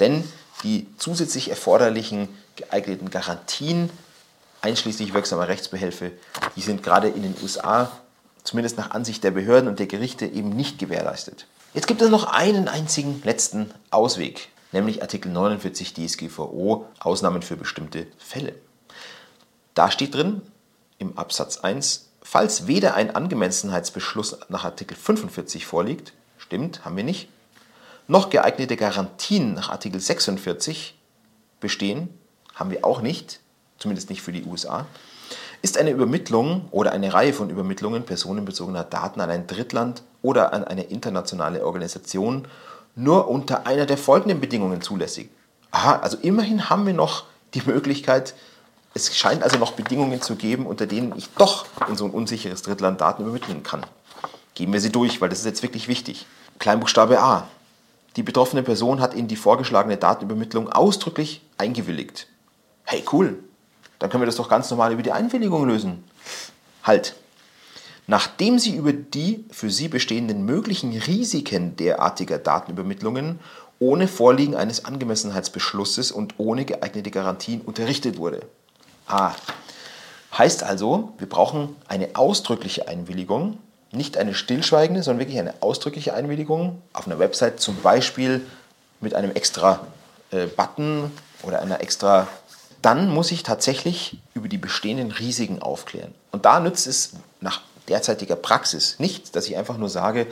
Denn 0.00 0.24
die 0.62 0.86
zusätzlich 0.98 1.50
erforderlichen 1.50 2.28
geeigneten 2.56 3.10
Garantien, 3.10 3.90
einschließlich 4.62 5.14
wirksamer 5.14 5.48
Rechtsbehelfe, 5.48 6.12
die 6.56 6.60
sind 6.62 6.82
gerade 6.82 7.08
in 7.08 7.22
den 7.22 7.34
USA, 7.42 7.92
zumindest 8.42 8.78
nach 8.78 8.90
Ansicht 8.90 9.22
der 9.24 9.30
Behörden 9.30 9.68
und 9.68 9.78
der 9.78 9.86
Gerichte, 9.86 10.26
eben 10.26 10.50
nicht 10.50 10.78
gewährleistet. 10.78 11.46
Jetzt 11.74 11.86
gibt 11.86 12.00
es 12.00 12.10
noch 12.10 12.24
einen 12.24 12.68
einzigen 12.68 13.20
letzten 13.24 13.70
Ausweg, 13.90 14.48
nämlich 14.72 15.02
Artikel 15.02 15.30
49 15.30 15.94
DSGVO, 15.94 16.86
Ausnahmen 17.00 17.42
für 17.42 17.56
bestimmte 17.56 18.06
Fälle. 18.18 18.54
Da 19.74 19.90
steht 19.90 20.14
drin 20.14 20.40
im 20.98 21.18
Absatz 21.18 21.58
1, 21.58 22.08
falls 22.22 22.66
weder 22.66 22.94
ein 22.94 23.14
Angemessenheitsbeschluss 23.14 24.38
nach 24.48 24.64
Artikel 24.64 24.96
45 24.96 25.66
vorliegt, 25.66 26.14
stimmt, 26.38 26.84
haben 26.84 26.96
wir 26.96 27.04
nicht, 27.04 27.28
noch 28.08 28.30
geeignete 28.30 28.76
Garantien 28.76 29.52
nach 29.52 29.68
Artikel 29.68 30.00
46 30.00 30.96
bestehen, 31.60 32.08
haben 32.56 32.70
wir 32.70 32.84
auch 32.84 33.00
nicht, 33.00 33.38
zumindest 33.78 34.10
nicht 34.10 34.22
für 34.22 34.32
die 34.32 34.44
USA, 34.44 34.86
ist 35.62 35.78
eine 35.78 35.90
Übermittlung 35.90 36.68
oder 36.70 36.92
eine 36.92 37.14
Reihe 37.14 37.32
von 37.32 37.50
Übermittlungen 37.50 38.02
personenbezogener 38.02 38.84
Daten 38.84 39.20
an 39.20 39.30
ein 39.30 39.46
Drittland 39.46 40.02
oder 40.22 40.52
an 40.52 40.64
eine 40.64 40.82
internationale 40.82 41.64
Organisation 41.64 42.46
nur 42.94 43.28
unter 43.28 43.66
einer 43.66 43.86
der 43.86 43.98
folgenden 43.98 44.40
Bedingungen 44.40 44.80
zulässig. 44.80 45.28
Aha, 45.70 45.96
also 45.96 46.16
immerhin 46.22 46.70
haben 46.70 46.86
wir 46.86 46.94
noch 46.94 47.24
die 47.54 47.62
Möglichkeit, 47.66 48.34
es 48.94 49.14
scheint 49.14 49.42
also 49.42 49.58
noch 49.58 49.72
Bedingungen 49.72 50.22
zu 50.22 50.36
geben, 50.36 50.66
unter 50.66 50.86
denen 50.86 51.12
ich 51.16 51.28
doch 51.36 51.66
in 51.88 51.96
so 51.96 52.06
ein 52.06 52.10
unsicheres 52.10 52.62
Drittland 52.62 53.00
Daten 53.00 53.22
übermitteln 53.22 53.62
kann. 53.62 53.84
Geben 54.54 54.72
wir 54.72 54.80
sie 54.80 54.90
durch, 54.90 55.20
weil 55.20 55.28
das 55.28 55.40
ist 55.40 55.44
jetzt 55.44 55.62
wirklich 55.62 55.86
wichtig. 55.86 56.24
Kleinbuchstabe 56.58 57.20
A. 57.20 57.46
Die 58.16 58.22
betroffene 58.22 58.62
Person 58.62 59.02
hat 59.02 59.12
in 59.12 59.28
die 59.28 59.36
vorgeschlagene 59.36 59.98
Datenübermittlung 59.98 60.72
ausdrücklich 60.72 61.42
eingewilligt. 61.58 62.28
Hey, 62.86 63.04
cool. 63.12 63.42
Dann 63.98 64.10
können 64.10 64.22
wir 64.22 64.26
das 64.26 64.36
doch 64.36 64.48
ganz 64.48 64.70
normal 64.70 64.92
über 64.92 65.02
die 65.02 65.12
Einwilligung 65.12 65.66
lösen. 65.66 66.04
Halt. 66.84 67.16
Nachdem 68.06 68.60
sie 68.60 68.76
über 68.76 68.92
die 68.92 69.44
für 69.50 69.70
sie 69.70 69.88
bestehenden 69.88 70.44
möglichen 70.44 70.96
Risiken 70.96 71.74
derartiger 71.76 72.38
Datenübermittlungen 72.38 73.40
ohne 73.80 74.06
Vorliegen 74.06 74.54
eines 74.54 74.84
Angemessenheitsbeschlusses 74.84 76.12
und 76.12 76.34
ohne 76.38 76.64
geeignete 76.64 77.10
Garantien 77.10 77.60
unterrichtet 77.60 78.18
wurde. 78.18 78.42
Ah, 79.08 79.32
heißt 80.38 80.62
also, 80.62 81.12
wir 81.18 81.28
brauchen 81.28 81.74
eine 81.88 82.10
ausdrückliche 82.14 82.86
Einwilligung, 82.86 83.58
nicht 83.90 84.16
eine 84.16 84.34
stillschweigende, 84.34 85.02
sondern 85.02 85.20
wirklich 85.20 85.40
eine 85.40 85.54
ausdrückliche 85.60 86.14
Einwilligung 86.14 86.80
auf 86.92 87.06
einer 87.06 87.18
Website, 87.18 87.60
zum 87.60 87.76
Beispiel 87.82 88.46
mit 89.00 89.14
einem 89.14 89.32
extra 89.32 89.86
äh, 90.30 90.46
Button 90.46 91.10
oder 91.42 91.60
einer 91.60 91.80
extra. 91.80 92.28
Dann 92.86 93.10
muss 93.10 93.32
ich 93.32 93.42
tatsächlich 93.42 94.16
über 94.32 94.46
die 94.46 94.58
bestehenden 94.58 95.10
Risiken 95.10 95.60
aufklären. 95.60 96.14
Und 96.30 96.44
da 96.44 96.60
nützt 96.60 96.86
es 96.86 97.14
nach 97.40 97.62
derzeitiger 97.88 98.36
Praxis 98.36 99.00
nicht, 99.00 99.34
dass 99.34 99.48
ich 99.48 99.56
einfach 99.56 99.76
nur 99.76 99.88
sage, 99.88 100.28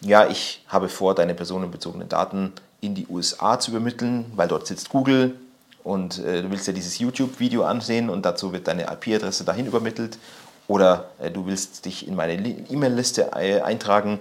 ja, 0.00 0.26
ich 0.26 0.64
habe 0.66 0.88
vor, 0.88 1.14
deine 1.14 1.34
personenbezogenen 1.34 2.08
Daten 2.08 2.54
in 2.80 2.94
die 2.94 3.06
USA 3.06 3.60
zu 3.60 3.72
übermitteln, 3.72 4.32
weil 4.34 4.48
dort 4.48 4.66
sitzt 4.66 4.88
Google, 4.88 5.34
und 5.84 6.18
äh, 6.20 6.40
du 6.40 6.50
willst 6.50 6.66
ja 6.66 6.72
dieses 6.72 6.98
YouTube-Video 6.98 7.64
ansehen 7.64 8.08
und 8.08 8.24
dazu 8.24 8.54
wird 8.54 8.66
deine 8.66 8.84
IP-Adresse 8.84 9.44
dahin 9.44 9.66
übermittelt 9.66 10.16
oder 10.68 11.10
äh, 11.18 11.30
du 11.30 11.44
willst 11.44 11.84
dich 11.84 12.08
in 12.08 12.14
meine 12.14 12.32
E-Mail-Liste 12.34 13.32
äh, 13.36 13.60
eintragen. 13.60 14.20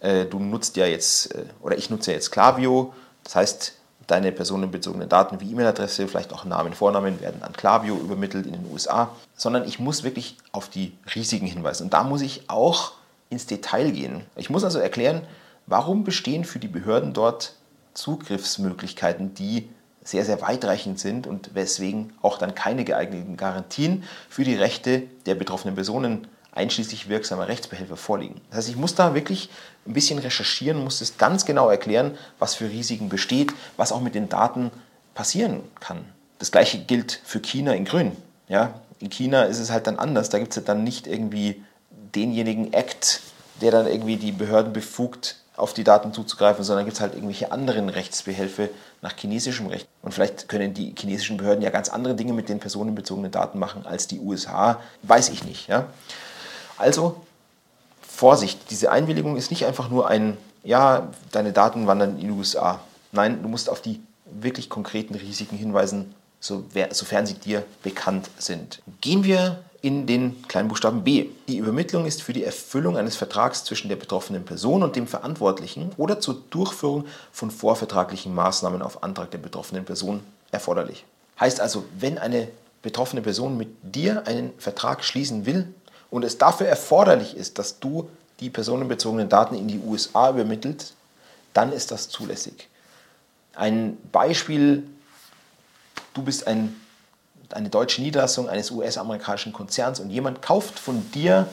Äh, 0.00 0.24
du 0.24 0.38
nutzt 0.38 0.78
ja 0.78 0.86
jetzt, 0.86 1.34
äh, 1.34 1.44
oder 1.60 1.76
ich 1.76 1.90
nutze 1.90 2.12
ja 2.12 2.16
jetzt 2.16 2.30
Klaviyo, 2.30 2.94
das 3.24 3.34
heißt, 3.34 3.72
deine 4.10 4.32
personenbezogenen 4.32 5.08
Daten 5.08 5.40
wie 5.40 5.50
E-Mail-Adresse, 5.52 6.08
vielleicht 6.08 6.32
auch 6.32 6.44
Namen, 6.44 6.72
Vornamen 6.72 7.20
werden 7.20 7.42
an 7.42 7.52
Klaviyo 7.52 7.96
übermittelt 7.96 8.46
in 8.46 8.52
den 8.52 8.72
USA, 8.72 9.10
sondern 9.34 9.66
ich 9.66 9.78
muss 9.78 10.02
wirklich 10.02 10.36
auf 10.52 10.68
die 10.68 10.92
Risiken 11.14 11.46
hinweisen. 11.46 11.84
Und 11.84 11.94
da 11.94 12.02
muss 12.02 12.22
ich 12.22 12.48
auch 12.48 12.92
ins 13.28 13.46
Detail 13.46 13.90
gehen. 13.92 14.22
Ich 14.36 14.50
muss 14.50 14.64
also 14.64 14.78
erklären, 14.78 15.22
warum 15.66 16.04
bestehen 16.04 16.44
für 16.44 16.58
die 16.58 16.68
Behörden 16.68 17.12
dort 17.12 17.54
Zugriffsmöglichkeiten, 17.94 19.34
die 19.34 19.68
sehr, 20.02 20.24
sehr 20.24 20.40
weitreichend 20.40 20.98
sind 20.98 21.26
und 21.26 21.54
weswegen 21.54 22.12
auch 22.22 22.38
dann 22.38 22.54
keine 22.54 22.84
geeigneten 22.84 23.36
Garantien 23.36 24.04
für 24.28 24.44
die 24.44 24.54
Rechte 24.54 25.02
der 25.26 25.34
betroffenen 25.34 25.74
Personen 25.74 26.26
einschließlich 26.52 27.08
wirksamer 27.08 27.48
Rechtsbehelfe 27.48 27.96
vorliegen. 27.96 28.40
Das 28.50 28.58
heißt, 28.58 28.68
ich 28.70 28.76
muss 28.76 28.94
da 28.94 29.14
wirklich 29.14 29.50
ein 29.86 29.92
bisschen 29.92 30.18
recherchieren, 30.18 30.82
muss 30.82 31.00
es 31.00 31.16
ganz 31.18 31.44
genau 31.44 31.68
erklären, 31.68 32.16
was 32.38 32.54
für 32.54 32.68
Risiken 32.68 33.08
besteht, 33.08 33.52
was 33.76 33.92
auch 33.92 34.00
mit 34.00 34.14
den 34.14 34.28
Daten 34.28 34.70
passieren 35.14 35.60
kann. 35.80 36.04
Das 36.38 36.50
gleiche 36.50 36.78
gilt 36.78 37.20
für 37.24 37.40
China 37.40 37.74
in 37.74 37.84
Grün. 37.84 38.16
Ja, 38.48 38.74
in 38.98 39.10
China 39.10 39.44
ist 39.44 39.58
es 39.58 39.70
halt 39.70 39.86
dann 39.86 39.98
anders. 39.98 40.28
Da 40.28 40.38
gibt 40.38 40.56
es 40.56 40.64
dann 40.64 40.84
nicht 40.84 41.06
irgendwie 41.06 41.62
denjenigen 42.14 42.72
Act, 42.72 43.20
der 43.60 43.70
dann 43.70 43.86
irgendwie 43.86 44.16
die 44.16 44.32
Behörden 44.32 44.72
befugt, 44.72 45.36
auf 45.56 45.74
die 45.74 45.84
Daten 45.84 46.12
zuzugreifen, 46.12 46.64
sondern 46.64 46.86
gibt 46.86 46.96
es 46.96 47.00
halt 47.00 47.14
irgendwelche 47.14 47.52
anderen 47.52 47.88
Rechtsbehelfe 47.88 48.70
nach 49.02 49.16
chinesischem 49.16 49.66
Recht. 49.66 49.86
Und 50.02 50.12
vielleicht 50.12 50.48
können 50.48 50.74
die 50.74 50.94
chinesischen 50.98 51.36
Behörden 51.36 51.62
ja 51.62 51.70
ganz 51.70 51.90
andere 51.90 52.14
Dinge 52.14 52.32
mit 52.32 52.48
den 52.48 52.60
personenbezogenen 52.60 53.30
Daten 53.30 53.58
machen 53.58 53.84
als 53.86 54.06
die 54.06 54.20
USA, 54.20 54.80
weiß 55.02 55.28
ich 55.28 55.44
nicht. 55.44 55.68
Ja? 55.68 55.86
Also 56.80 57.20
Vorsicht, 58.02 58.70
diese 58.70 58.90
Einwilligung 58.90 59.36
ist 59.36 59.50
nicht 59.50 59.64
einfach 59.66 59.88
nur 59.90 60.08
ein, 60.08 60.36
ja, 60.64 61.08
deine 61.30 61.52
Daten 61.52 61.86
wandern 61.86 62.18
in 62.18 62.28
die 62.28 62.30
USA. 62.30 62.80
Nein, 63.12 63.42
du 63.42 63.48
musst 63.48 63.70
auf 63.70 63.80
die 63.80 64.00
wirklich 64.24 64.68
konkreten 64.68 65.14
Risiken 65.14 65.56
hinweisen, 65.56 66.14
sofern 66.40 67.26
sie 67.26 67.34
dir 67.34 67.64
bekannt 67.82 68.30
sind. 68.38 68.82
Gehen 69.00 69.24
wir 69.24 69.62
in 69.82 70.06
den 70.06 70.42
Kleinbuchstaben 70.48 71.04
B. 71.04 71.26
Die 71.48 71.56
Übermittlung 71.56 72.06
ist 72.06 72.22
für 72.22 72.32
die 72.32 72.44
Erfüllung 72.44 72.96
eines 72.96 73.16
Vertrags 73.16 73.64
zwischen 73.64 73.88
der 73.88 73.96
betroffenen 73.96 74.44
Person 74.44 74.82
und 74.82 74.96
dem 74.96 75.06
Verantwortlichen 75.06 75.92
oder 75.96 76.20
zur 76.20 76.42
Durchführung 76.50 77.06
von 77.32 77.50
vorvertraglichen 77.50 78.34
Maßnahmen 78.34 78.82
auf 78.82 79.02
Antrag 79.02 79.30
der 79.30 79.38
betroffenen 79.38 79.84
Person 79.84 80.20
erforderlich. 80.50 81.04
Heißt 81.38 81.60
also, 81.60 81.84
wenn 81.98 82.18
eine 82.18 82.48
betroffene 82.82 83.22
Person 83.22 83.56
mit 83.56 83.68
dir 83.82 84.26
einen 84.26 84.52
Vertrag 84.58 85.04
schließen 85.04 85.46
will 85.46 85.72
und 86.10 86.24
es 86.24 86.38
dafür 86.38 86.66
erforderlich 86.66 87.36
ist, 87.36 87.58
dass 87.58 87.78
du 87.78 88.08
die 88.40 88.50
personenbezogenen 88.50 89.28
Daten 89.28 89.54
in 89.54 89.68
die 89.68 89.78
USA 89.78 90.30
übermittelt, 90.30 90.94
dann 91.52 91.72
ist 91.72 91.90
das 91.90 92.08
zulässig. 92.08 92.68
Ein 93.54 93.98
Beispiel, 94.12 94.84
du 96.14 96.22
bist 96.22 96.46
ein 96.46 96.76
eine 97.52 97.68
deutsche 97.68 98.02
Niederlassung 98.02 98.48
eines 98.48 98.70
US-amerikanischen 98.70 99.52
Konzerns 99.52 100.00
und 100.00 100.10
jemand 100.10 100.42
kauft 100.42 100.78
von 100.78 101.10
dir 101.12 101.48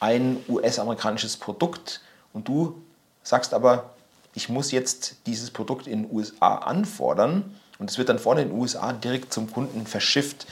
ein 0.00 0.38
US-amerikanisches 0.48 1.36
Produkt 1.36 2.00
und 2.32 2.48
du 2.48 2.80
sagst 3.22 3.54
aber, 3.54 3.90
ich 4.34 4.48
muss 4.48 4.70
jetzt 4.70 5.16
dieses 5.26 5.50
Produkt 5.50 5.86
in 5.86 6.04
den 6.04 6.12
USA 6.12 6.56
anfordern 6.56 7.54
und 7.78 7.90
es 7.90 7.98
wird 7.98 8.08
dann 8.08 8.18
vorne 8.18 8.42
in 8.42 8.48
den 8.48 8.58
USA 8.58 8.92
direkt 8.92 9.32
zum 9.32 9.52
Kunden 9.52 9.86
verschifft, 9.86 10.46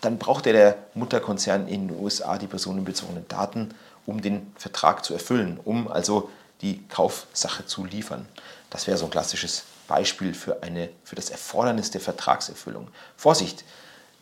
dann 0.00 0.18
braucht 0.18 0.46
der 0.46 0.76
Mutterkonzern 0.94 1.68
in 1.68 1.88
den 1.88 1.98
USA 1.98 2.38
die 2.38 2.46
personenbezogenen 2.46 3.26
Daten, 3.28 3.74
um 4.04 4.22
den 4.22 4.52
Vertrag 4.56 5.04
zu 5.04 5.14
erfüllen, 5.14 5.58
um 5.64 5.88
also 5.88 6.30
die 6.60 6.86
Kaufsache 6.88 7.66
zu 7.66 7.84
liefern. 7.84 8.26
Das 8.70 8.86
wäre 8.86 8.98
so 8.98 9.06
ein 9.06 9.10
klassisches 9.10 9.64
Beispiel 9.88 10.34
für, 10.34 10.62
eine, 10.62 10.90
für 11.04 11.16
das 11.16 11.30
Erfordernis 11.30 11.90
der 11.90 12.00
Vertragserfüllung. 12.00 12.88
Vorsicht, 13.16 13.64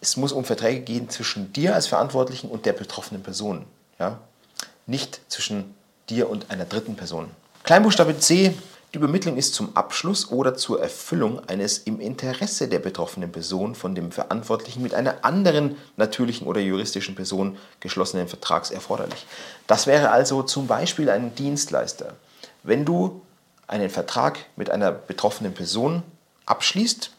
es 0.01 0.17
muss 0.17 0.33
um 0.33 0.45
Verträge 0.45 0.81
gehen 0.81 1.09
zwischen 1.09 1.53
dir 1.53 1.75
als 1.75 1.87
Verantwortlichen 1.87 2.51
und 2.51 2.67
der 2.67 2.75
betroffenen 2.75 3.23
Person. 3.23 3.65
Ja? 3.99 4.21
Nicht 4.87 5.21
zwischen 5.29 5.75
dir 6.11 6.29
und 6.29 6.51
einer 6.51 6.67
dritten 6.67 6.97
Person. 6.97 7.31
Kleinbuchstabe 7.63 8.19
C, 8.19 8.55
Die 8.95 8.99
Übermittlung 8.99 9.37
ist 9.37 9.55
zum 9.55 9.77
Abschluss 9.77 10.31
oder 10.31 10.55
zur 10.55 10.81
Erfüllung 10.81 11.41
eines 11.49 11.79
im 11.79 11.99
Interesse 11.99 12.69
der 12.69 12.79
betroffenen 12.79 13.33
Person 13.33 13.75
von 13.75 13.97
dem 13.97 14.13
Verantwortlichen 14.13 14.83
mit 14.85 14.95
einer 14.95 15.25
anderen 15.25 15.77
natürlichen 15.97 16.47
oder 16.47 16.61
juristischen 16.61 17.17
Person 17.17 17.59
geschlossenen 17.81 18.29
Vertrags 18.29 18.71
erforderlich. 18.71 19.27
Das 19.67 19.89
wäre 19.89 20.13
also 20.13 20.45
zum 20.45 20.69
Beispiel 20.69 21.11
ein 21.11 21.35
Dienstleister. 21.35 22.15
Wenn 22.63 22.85
du 22.85 23.21
einen 23.67 23.91
Vertrag 23.91 24.39
mit 24.55 24.71
einer 24.71 24.93
betroffenen 24.93 25.55
Person 25.55 26.05
abschließt 26.47 27.11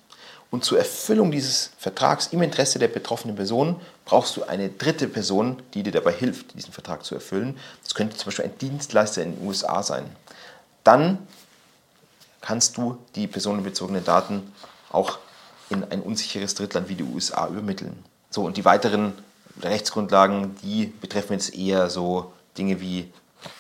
und 0.51 0.63
zur 0.63 0.77
Erfüllung 0.77 1.29
dieses 1.29 1.71
Vertrags 1.77 2.27
im 2.27 2.41
Interesse 2.41 2.79
der 2.79 2.87
betroffenen 2.87 3.35
Person 3.35 3.81
brauchst 4.05 4.37
du 4.37 4.43
eine 4.43 4.69
dritte 4.69 5.09
Person, 5.09 5.61
die 5.73 5.83
dir 5.83 5.91
dabei 5.91 6.13
hilft, 6.13 6.53
diesen 6.53 6.71
Vertrag 6.71 7.03
zu 7.03 7.15
erfüllen. 7.15 7.57
Das 7.83 7.95
könnte 7.95 8.15
zum 8.15 8.27
Beispiel 8.27 8.45
ein 8.45 8.57
Dienstleister 8.59 9.23
in 9.23 9.35
den 9.35 9.45
USA 9.45 9.83
sein. 9.83 10.05
Dann 10.85 11.17
kannst 12.45 12.77
du 12.77 12.97
die 13.15 13.27
personenbezogenen 13.27 14.03
Daten 14.03 14.53
auch 14.91 15.17
in 15.69 15.83
ein 15.83 16.01
unsicheres 16.01 16.53
Drittland 16.53 16.89
wie 16.89 16.95
die 16.95 17.03
USA 17.03 17.47
übermitteln. 17.47 18.05
So, 18.29 18.43
und 18.43 18.57
die 18.57 18.65
weiteren 18.65 19.13
Rechtsgrundlagen, 19.61 20.55
die 20.61 20.85
betreffen 20.85 21.33
jetzt 21.33 21.55
eher 21.55 21.89
so 21.89 22.33
Dinge 22.57 22.81
wie 22.81 23.11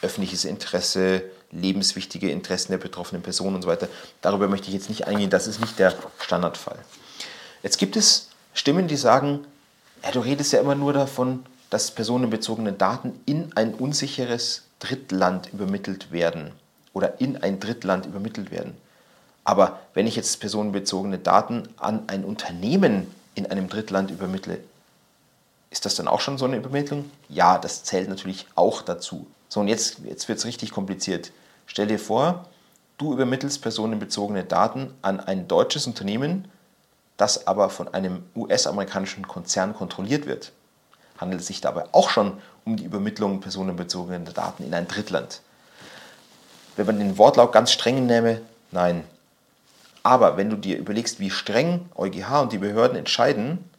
öffentliches 0.01 0.45
Interesse, 0.45 1.23
lebenswichtige 1.51 2.29
Interessen 2.29 2.73
der 2.73 2.77
betroffenen 2.77 3.23
Person 3.23 3.55
und 3.55 3.63
so 3.63 3.67
weiter. 3.67 3.87
Darüber 4.21 4.47
möchte 4.47 4.67
ich 4.67 4.73
jetzt 4.73 4.89
nicht 4.89 5.07
eingehen, 5.07 5.29
das 5.29 5.47
ist 5.47 5.59
nicht 5.59 5.79
der 5.79 5.95
Standardfall. 6.19 6.77
Jetzt 7.63 7.77
gibt 7.77 7.95
es 7.95 8.29
Stimmen, 8.53 8.87
die 8.87 8.97
sagen, 8.97 9.45
ja, 10.03 10.11
du 10.11 10.19
redest 10.19 10.53
ja 10.53 10.59
immer 10.59 10.75
nur 10.75 10.93
davon, 10.93 11.45
dass 11.71 11.91
personenbezogene 11.91 12.73
Daten 12.73 13.19
in 13.25 13.51
ein 13.55 13.73
unsicheres 13.73 14.63
Drittland 14.79 15.51
übermittelt 15.53 16.11
werden 16.11 16.51
oder 16.95 17.21
in 17.21 17.37
ein 17.43 17.59
Drittland 17.59 18.07
übermittelt 18.07 18.49
werden. 18.49 18.75
Aber 19.43 19.79
wenn 19.93 20.07
ich 20.07 20.15
jetzt 20.15 20.39
personenbezogene 20.39 21.19
Daten 21.19 21.69
an 21.77 22.05
ein 22.07 22.25
Unternehmen 22.25 23.13
in 23.35 23.45
einem 23.45 23.69
Drittland 23.69 24.09
übermittle, 24.09 24.59
ist 25.69 25.85
das 25.85 25.95
dann 25.95 26.07
auch 26.07 26.21
schon 26.21 26.39
so 26.39 26.45
eine 26.45 26.55
Übermittlung? 26.55 27.11
Ja, 27.29 27.59
das 27.59 27.83
zählt 27.83 28.09
natürlich 28.09 28.47
auch 28.55 28.81
dazu. 28.81 29.27
So, 29.49 29.59
und 29.59 29.67
jetzt, 29.67 29.99
jetzt 30.05 30.27
wird 30.29 30.39
es 30.39 30.45
richtig 30.45 30.71
kompliziert. 30.71 31.31
Stell 31.67 31.87
dir 31.87 31.99
vor, 31.99 32.47
du 32.97 33.13
übermittelst 33.13 33.61
personenbezogene 33.61 34.45
Daten 34.45 34.93
an 35.01 35.19
ein 35.19 35.47
deutsches 35.47 35.85
Unternehmen, 35.85 36.47
das 37.17 37.45
aber 37.45 37.69
von 37.69 37.93
einem 37.93 38.23
US-amerikanischen 38.35 39.27
Konzern 39.27 39.73
kontrolliert 39.73 40.25
wird. 40.25 40.53
Handelt 41.17 41.41
es 41.41 41.47
sich 41.47 41.61
dabei 41.61 41.85
auch 41.91 42.09
schon 42.09 42.39
um 42.63 42.77
die 42.77 42.85
Übermittlung 42.85 43.41
personenbezogener 43.41 44.19
Daten 44.31 44.63
in 44.63 44.73
ein 44.73 44.87
Drittland? 44.87 45.41
Wenn 46.75 46.85
man 46.85 46.99
den 46.99 47.17
Wortlaut 47.17 47.51
ganz 47.51 47.71
streng 47.71 48.05
nehme, 48.05 48.41
nein. 48.71 49.03
Aber 50.03 50.37
wenn 50.37 50.49
du 50.49 50.55
dir 50.55 50.77
überlegst, 50.77 51.19
wie 51.19 51.29
streng 51.29 51.89
EuGH 51.95 52.41
und 52.41 52.53
die 52.53 52.57
Behörden 52.59 52.97
entscheiden 52.97 53.69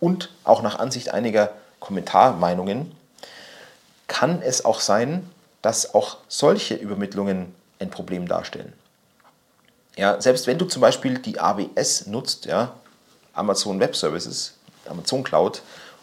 und 0.00 0.30
auch 0.44 0.62
nach 0.62 0.78
Ansicht 0.78 1.10
einiger 1.12 1.50
Kommentarmeinungen, 1.80 2.92
kann 4.06 4.40
es 4.42 4.64
auch 4.64 4.80
sein, 4.80 5.28
dass 5.62 5.94
auch 5.94 6.18
solche 6.28 6.74
Übermittlungen 6.74 7.54
ein 7.80 7.90
Problem 7.90 8.28
darstellen. 8.28 8.72
Ja, 9.96 10.20
selbst 10.20 10.46
wenn 10.46 10.58
du 10.58 10.64
zum 10.64 10.80
Beispiel 10.80 11.18
die 11.18 11.38
AWS 11.38 12.06
nutzt, 12.06 12.46
ja, 12.46 12.72
Amazon 13.32 13.80
Web 13.80 13.96
Services, 13.96 14.54
Amazon 14.88 15.22
Cloud, 15.22 15.62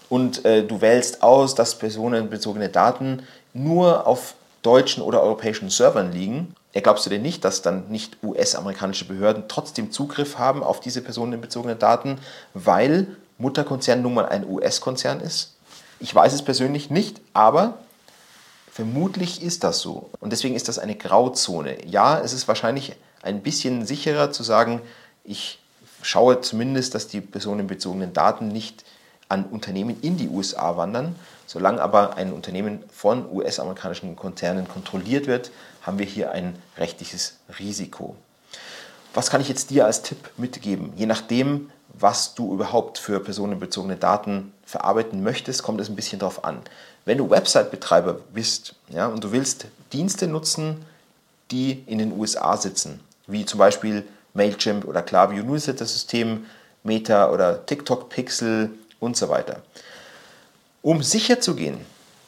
und 0.10 0.44
äh, 0.46 0.64
du 0.64 0.82
wählst 0.82 1.24
aus, 1.24 1.56
dass 1.56 1.76
personenbezogene 1.76 2.70
Daten 2.70 3.24
nur 3.54 4.06
auf 4.08 4.36
deutschen 4.62 5.04
oder 5.04 5.22
europäischen 5.22 5.70
Servern 5.70 6.12
liegen, 6.12 6.56
glaubst 6.74 7.06
du 7.06 7.10
denn 7.10 7.22
nicht, 7.22 7.44
dass 7.44 7.62
dann 7.62 7.90
nicht 7.90 8.18
US-amerikanische 8.24 9.06
Behörden 9.06 9.46
trotzdem 9.48 9.92
Zugriff 9.92 10.38
haben 10.38 10.64
auf 10.64 10.80
diese 10.80 11.02
personenbezogenen 11.02 11.80
Daten, 11.80 12.20
weil 12.54 13.08
Mutterkonzern 13.38 14.02
nun 14.02 14.14
mal 14.14 14.28
ein 14.28 14.48
US-Konzern 14.48 15.20
ist? 15.20 15.56
Ich 16.00 16.14
weiß 16.14 16.34
es 16.34 16.44
persönlich 16.44 16.90
nicht, 16.90 17.22
aber 17.34 17.80
vermutlich 18.72 19.42
ist 19.42 19.64
das 19.64 19.80
so. 19.80 20.10
Und 20.20 20.32
deswegen 20.32 20.56
ist 20.56 20.68
das 20.68 20.80
eine 20.80 20.96
Grauzone. 20.96 21.86
Ja, 21.86 22.20
es 22.20 22.34
ist 22.34 22.48
wahrscheinlich 22.48 22.94
ein 23.22 23.42
bisschen 23.42 23.86
sicherer 23.86 24.32
zu 24.32 24.44
sagen, 24.44 24.82
ich 25.24 25.60
schaue 26.02 26.42
zumindest, 26.42 26.96
dass 26.96 27.08
die 27.08 27.22
personenbezogenen 27.22 28.14
Daten 28.14 28.48
nicht 28.48 28.84
an 29.30 29.46
Unternehmen 29.46 29.98
in 30.02 30.18
die 30.18 30.28
USA 30.28 30.78
wandern. 30.78 31.16
Solange 31.52 31.82
aber 31.82 32.16
ein 32.16 32.32
Unternehmen 32.32 32.82
von 32.94 33.30
US-amerikanischen 33.30 34.16
Konzernen 34.16 34.70
kontrolliert 34.70 35.28
wird, 35.28 35.52
haben 35.82 36.00
wir 36.00 36.06
hier 36.06 36.32
ein 36.32 36.56
rechtliches 36.78 37.40
Risiko. 37.60 38.16
Was 39.14 39.30
kann 39.30 39.42
ich 39.42 39.50
jetzt 39.50 39.70
dir 39.70 39.86
als 39.86 40.02
Tipp 40.02 40.30
mitgeben? 40.38 40.94
Je 40.96 41.08
nachdem, 41.08 41.70
was 41.90 42.36
du 42.36 42.54
überhaupt 42.54 43.00
für 43.00 43.20
personenbezogene 43.20 43.98
Daten 43.98 44.54
verarbeiten 44.66 45.24
möchtest, 45.24 45.62
kommt 45.62 45.82
es 45.82 45.90
ein 45.90 45.98
bisschen 45.98 46.20
darauf 46.20 46.46
an. 46.46 46.62
Wenn 47.04 47.18
du 47.18 47.30
Website-Betreiber 47.30 48.14
bist 48.34 48.76
ja, 48.88 49.08
und 49.08 49.22
du 49.22 49.34
willst 49.34 49.66
Dienste 49.92 50.28
nutzen, 50.28 50.86
die 51.52 51.84
in 51.86 51.98
den 51.98 52.18
USA 52.18 52.56
sitzen, 52.56 53.02
wie 53.28 53.44
zum 53.44 53.60
Beispiel 53.60 54.08
Mailchimp 54.34 54.86
oder 54.86 55.02
Klaviyo 55.02 55.44
Newsletter-System, 55.44 56.46
Meta 56.84 57.30
oder 57.30 57.66
TikTok 57.66 58.08
Pixel 58.08 58.70
und 59.02 59.18
so 59.18 59.28
weiter. 59.28 59.64
Um 60.84 61.04
sicher 61.04 61.40
zu 61.40 61.54
gehen, 61.54 61.80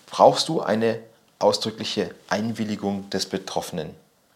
brauchst 0.05 0.47
du 0.47 0.61
eine 0.61 0.99
ausdrückliche 1.39 2.11
Einwilligung 2.29 3.09
des 3.09 3.25
Betroffenen. 3.25 3.89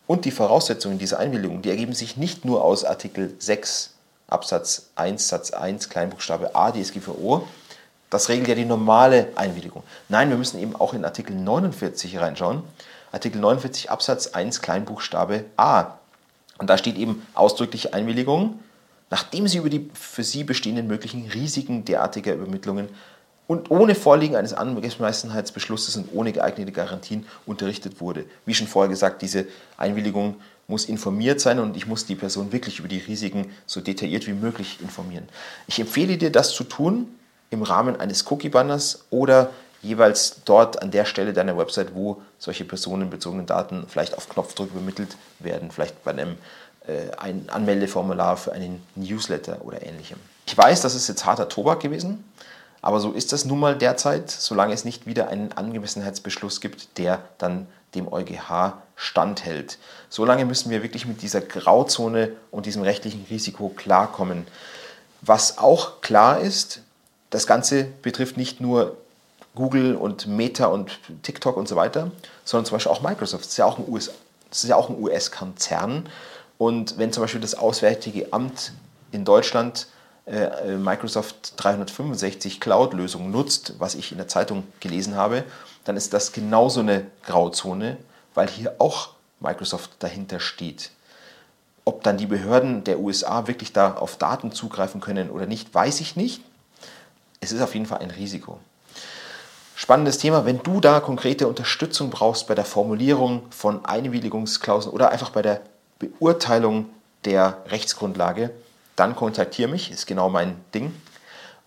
Und 0.08 0.25
die 0.25 0.32
Voraussetzungen 0.32 0.97
dieser 0.97 1.19
Einwilligung, 1.19 1.62
die 1.62 1.69
ergeben 1.69 1.93
sich 1.93 2.17
nicht 2.17 2.43
nur 2.43 2.63
aus 2.63 2.84
Artikel 2.84 3.36
6 3.38 3.93
Absatz 4.27 4.89
1 4.95 5.27
Satz 5.27 5.51
1 5.51 5.89
Kleinbuchstabe 5.89 6.56
a 6.56 6.71
DSGVO, 6.71 7.47
das 8.10 8.30
regelt 8.30 8.47
ja 8.47 8.56
die 8.56 8.65
normale 8.65 9.27
Einwilligung. 9.36 9.84
Nein, 10.10 10.30
wir 10.30 10.38
müssen 10.38 10.60
eben 10.60 10.75
auch 10.75 10.95
in 10.95 11.06
Artikel 11.06 11.36
49 11.36 12.17
reinschauen. 12.17 12.63
Artikel 13.12 13.39
49 13.39 13.91
Absatz 13.91 14.27
1 14.27 14.62
Kleinbuchstabe 14.62 15.45
a. 15.58 15.93
Und 16.58 16.71
da 16.71 16.80
steht 16.80 16.97
eben 16.97 17.27
ausdrückliche 17.36 17.93
Einwilligung, 17.93 18.60
nachdem 19.12 19.47
sie 19.47 19.60
über 19.60 19.69
die 19.69 19.91
für 19.93 20.23
sie 20.23 20.43
bestehenden 20.43 20.88
möglichen 20.88 21.30
Risiken 21.30 21.86
derartiger 21.86 22.34
Übermittlungen 22.34 22.89
und 23.47 23.71
ohne 23.71 23.95
Vorliegen 23.95 24.36
eines 24.36 24.53
Angemessenheitsbeschlusses 24.53 25.95
und 25.95 26.10
ohne 26.13 26.33
geeignete 26.33 26.71
Garantien 26.71 27.25
unterrichtet 27.45 28.01
wurde. 28.01 28.25
Wie 28.45 28.53
schon 28.53 28.67
vorher 28.67 28.89
gesagt, 28.89 29.21
diese 29.21 29.45
Einwilligung 29.77 30.36
muss 30.67 30.86
informiert 30.86 31.39
sein 31.39 31.60
und 31.60 31.77
ich 31.77 31.88
muss 31.88 32.05
die 32.05 32.15
Person 32.15 32.51
wirklich 32.51 32.79
über 32.79 32.89
die 32.89 32.97
Risiken 32.97 33.51
so 33.65 33.79
detailliert 33.79 34.27
wie 34.27 34.33
möglich 34.33 34.79
informieren. 34.81 35.27
Ich 35.67 35.79
empfehle 35.79 36.17
dir, 36.17 36.31
das 36.31 36.51
zu 36.51 36.65
tun 36.65 37.07
im 37.49 37.63
Rahmen 37.63 37.99
eines 37.99 38.29
Cookie-Banners 38.29 39.05
oder 39.10 39.49
jeweils 39.81 40.41
dort 40.43 40.81
an 40.81 40.91
der 40.91 41.05
Stelle 41.05 41.31
deiner 41.31 41.57
Website, 41.57 41.95
wo 41.95 42.21
solche 42.39 42.65
personenbezogenen 42.65 43.45
Daten 43.45 43.86
vielleicht 43.88 44.17
auf 44.17 44.27
Knopfdruck 44.27 44.71
übermittelt 44.71 45.15
werden, 45.39 45.71
vielleicht 45.71 46.03
bei 46.03 46.12
einem 46.12 46.36
äh, 46.88 47.15
ein 47.17 47.45
Anmeldeformular 47.49 48.36
für 48.36 48.51
einen 48.51 48.81
Newsletter 48.95 49.60
oder 49.63 49.86
ähnlichem. 49.86 50.17
Ich 50.45 50.57
weiß, 50.57 50.81
das 50.81 50.95
ist 50.95 51.07
jetzt 51.07 51.25
harter 51.25 51.47
Tobak 51.47 51.79
gewesen, 51.79 52.23
aber 52.82 53.00
so 53.00 53.12
ist 53.12 53.34
das 53.34 53.46
nun 53.46 53.60
mal 53.60 53.78
derzeit, 53.78 54.30
solange 54.30 54.74
es 54.74 54.86
nicht 54.86 55.06
wieder 55.06 55.30
einen 55.30 55.52
Angemessenheitsbeschluss 55.52 56.62
gibt, 56.62 56.98
der 56.98 57.22
dann 57.38 57.68
dem 57.96 58.12
EuGH 58.12 58.74
standhält. 58.96 59.78
Solange 60.10 60.46
müssen 60.46 60.70
wir 60.70 60.84
wirklich 60.84 61.06
mit 61.06 61.22
dieser 61.22 61.42
Grauzone 61.42 62.32
und 62.52 62.66
diesem 62.66 62.84
rechtlichen 62.84 63.26
Risiko 63.30 63.70
klarkommen. 63.70 64.48
Was 65.22 65.58
auch 65.58 66.02
klar 66.02 66.40
ist, 66.40 66.82
das 67.30 67.48
Ganze 67.48 67.86
betrifft 68.02 68.38
nicht 68.38 68.62
nur 68.62 68.98
Google 69.56 69.96
und 69.96 70.28
Meta 70.28 70.68
und 70.68 71.00
TikTok 71.24 71.58
und 71.58 71.68
so 71.68 71.76
weiter, 71.76 72.12
sondern 72.46 72.66
zum 72.66 72.76
Beispiel 72.76 72.92
auch 72.92 73.02
Microsoft. 73.02 73.44
Das 73.44 73.52
ist 73.52 73.58
ja 73.58 73.66
auch 73.66 73.80
ein 73.80 73.86
US, 73.88 74.12
ja 74.63 74.78
US-Konzern. 74.90 76.08
Und 76.58 76.98
wenn 76.98 77.12
zum 77.12 77.24
Beispiel 77.24 77.42
das 77.42 77.56
Auswärtige 77.56 78.32
Amt 78.32 78.72
in 79.12 79.26
Deutschland 79.26 79.88
Microsoft 80.28 81.54
365 81.56 82.60
Cloud-Lösung 82.60 83.32
nutzt, 83.32 83.76
was 83.80 83.96
ich 83.96 84.12
in 84.12 84.18
der 84.18 84.28
Zeitung 84.28 84.63
gelesen 84.82 85.16
habe, 85.16 85.46
dann 85.86 85.96
ist 85.96 86.13
das 86.13 86.34
genauso 86.34 86.82
eine 86.82 87.06
Grauzone, 87.26 87.98
weil 88.34 88.50
hier 88.50 88.76
auch 88.80 89.12
Microsoft 89.40 89.92
dahinter 90.00 90.42
steht. 90.42 90.92
Ob 91.86 92.04
dann 92.04 92.18
die 92.18 92.26
Behörden 92.26 92.84
der 92.84 93.00
USA 93.00 93.48
wirklich 93.48 93.72
da 93.72 93.94
auf 93.94 94.18
Daten 94.18 94.52
zugreifen 94.52 95.00
können 95.00 95.30
oder 95.30 95.46
nicht, 95.46 95.74
weiß 95.74 96.02
ich 96.02 96.18
nicht. 96.18 96.42
Es 97.40 97.54
ist 97.54 97.62
auf 97.62 97.74
jeden 97.74 97.86
Fall 97.86 98.00
ein 98.00 98.12
Risiko. 98.12 98.60
Spannendes 99.76 100.18
Thema, 100.18 100.44
wenn 100.44 100.62
du 100.63 100.82
da 100.82 101.00
konkrete 101.00 101.48
Unterstützung 101.48 102.10
brauchst 102.10 102.48
bei 102.48 102.56
der 102.56 102.66
Formulierung 102.66 103.44
von 103.52 103.86
Einwilligungsklauseln 103.86 104.94
oder 104.94 105.12
einfach 105.12 105.30
bei 105.30 105.42
der 105.42 105.62
Beurteilung 106.00 106.90
der 107.24 107.60
Rechtsgrundlage, 107.68 108.50
dann 108.97 109.15
kontaktiere 109.15 109.69
mich, 109.69 109.91
ist 109.91 110.05
genau 110.07 110.27
mein 110.27 110.60
Ding. 110.73 110.93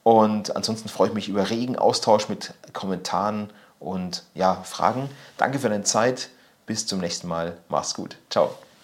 Und 0.02 0.54
ansonsten 0.56 0.88
freue 0.88 1.08
ich 1.08 1.14
mich 1.14 1.28
über 1.28 1.48
regen 1.48 1.76
Austausch 1.76 2.28
mit 2.28 2.54
Kommentaren 2.72 3.50
und 3.78 4.24
ja, 4.34 4.62
Fragen. 4.64 5.08
Danke 5.38 5.58
für 5.58 5.68
deine 5.68 5.84
Zeit. 5.84 6.28
Bis 6.66 6.86
zum 6.86 7.00
nächsten 7.00 7.28
Mal. 7.28 7.56
Mach's 7.68 7.94
gut. 7.94 8.16
Ciao. 8.28 8.54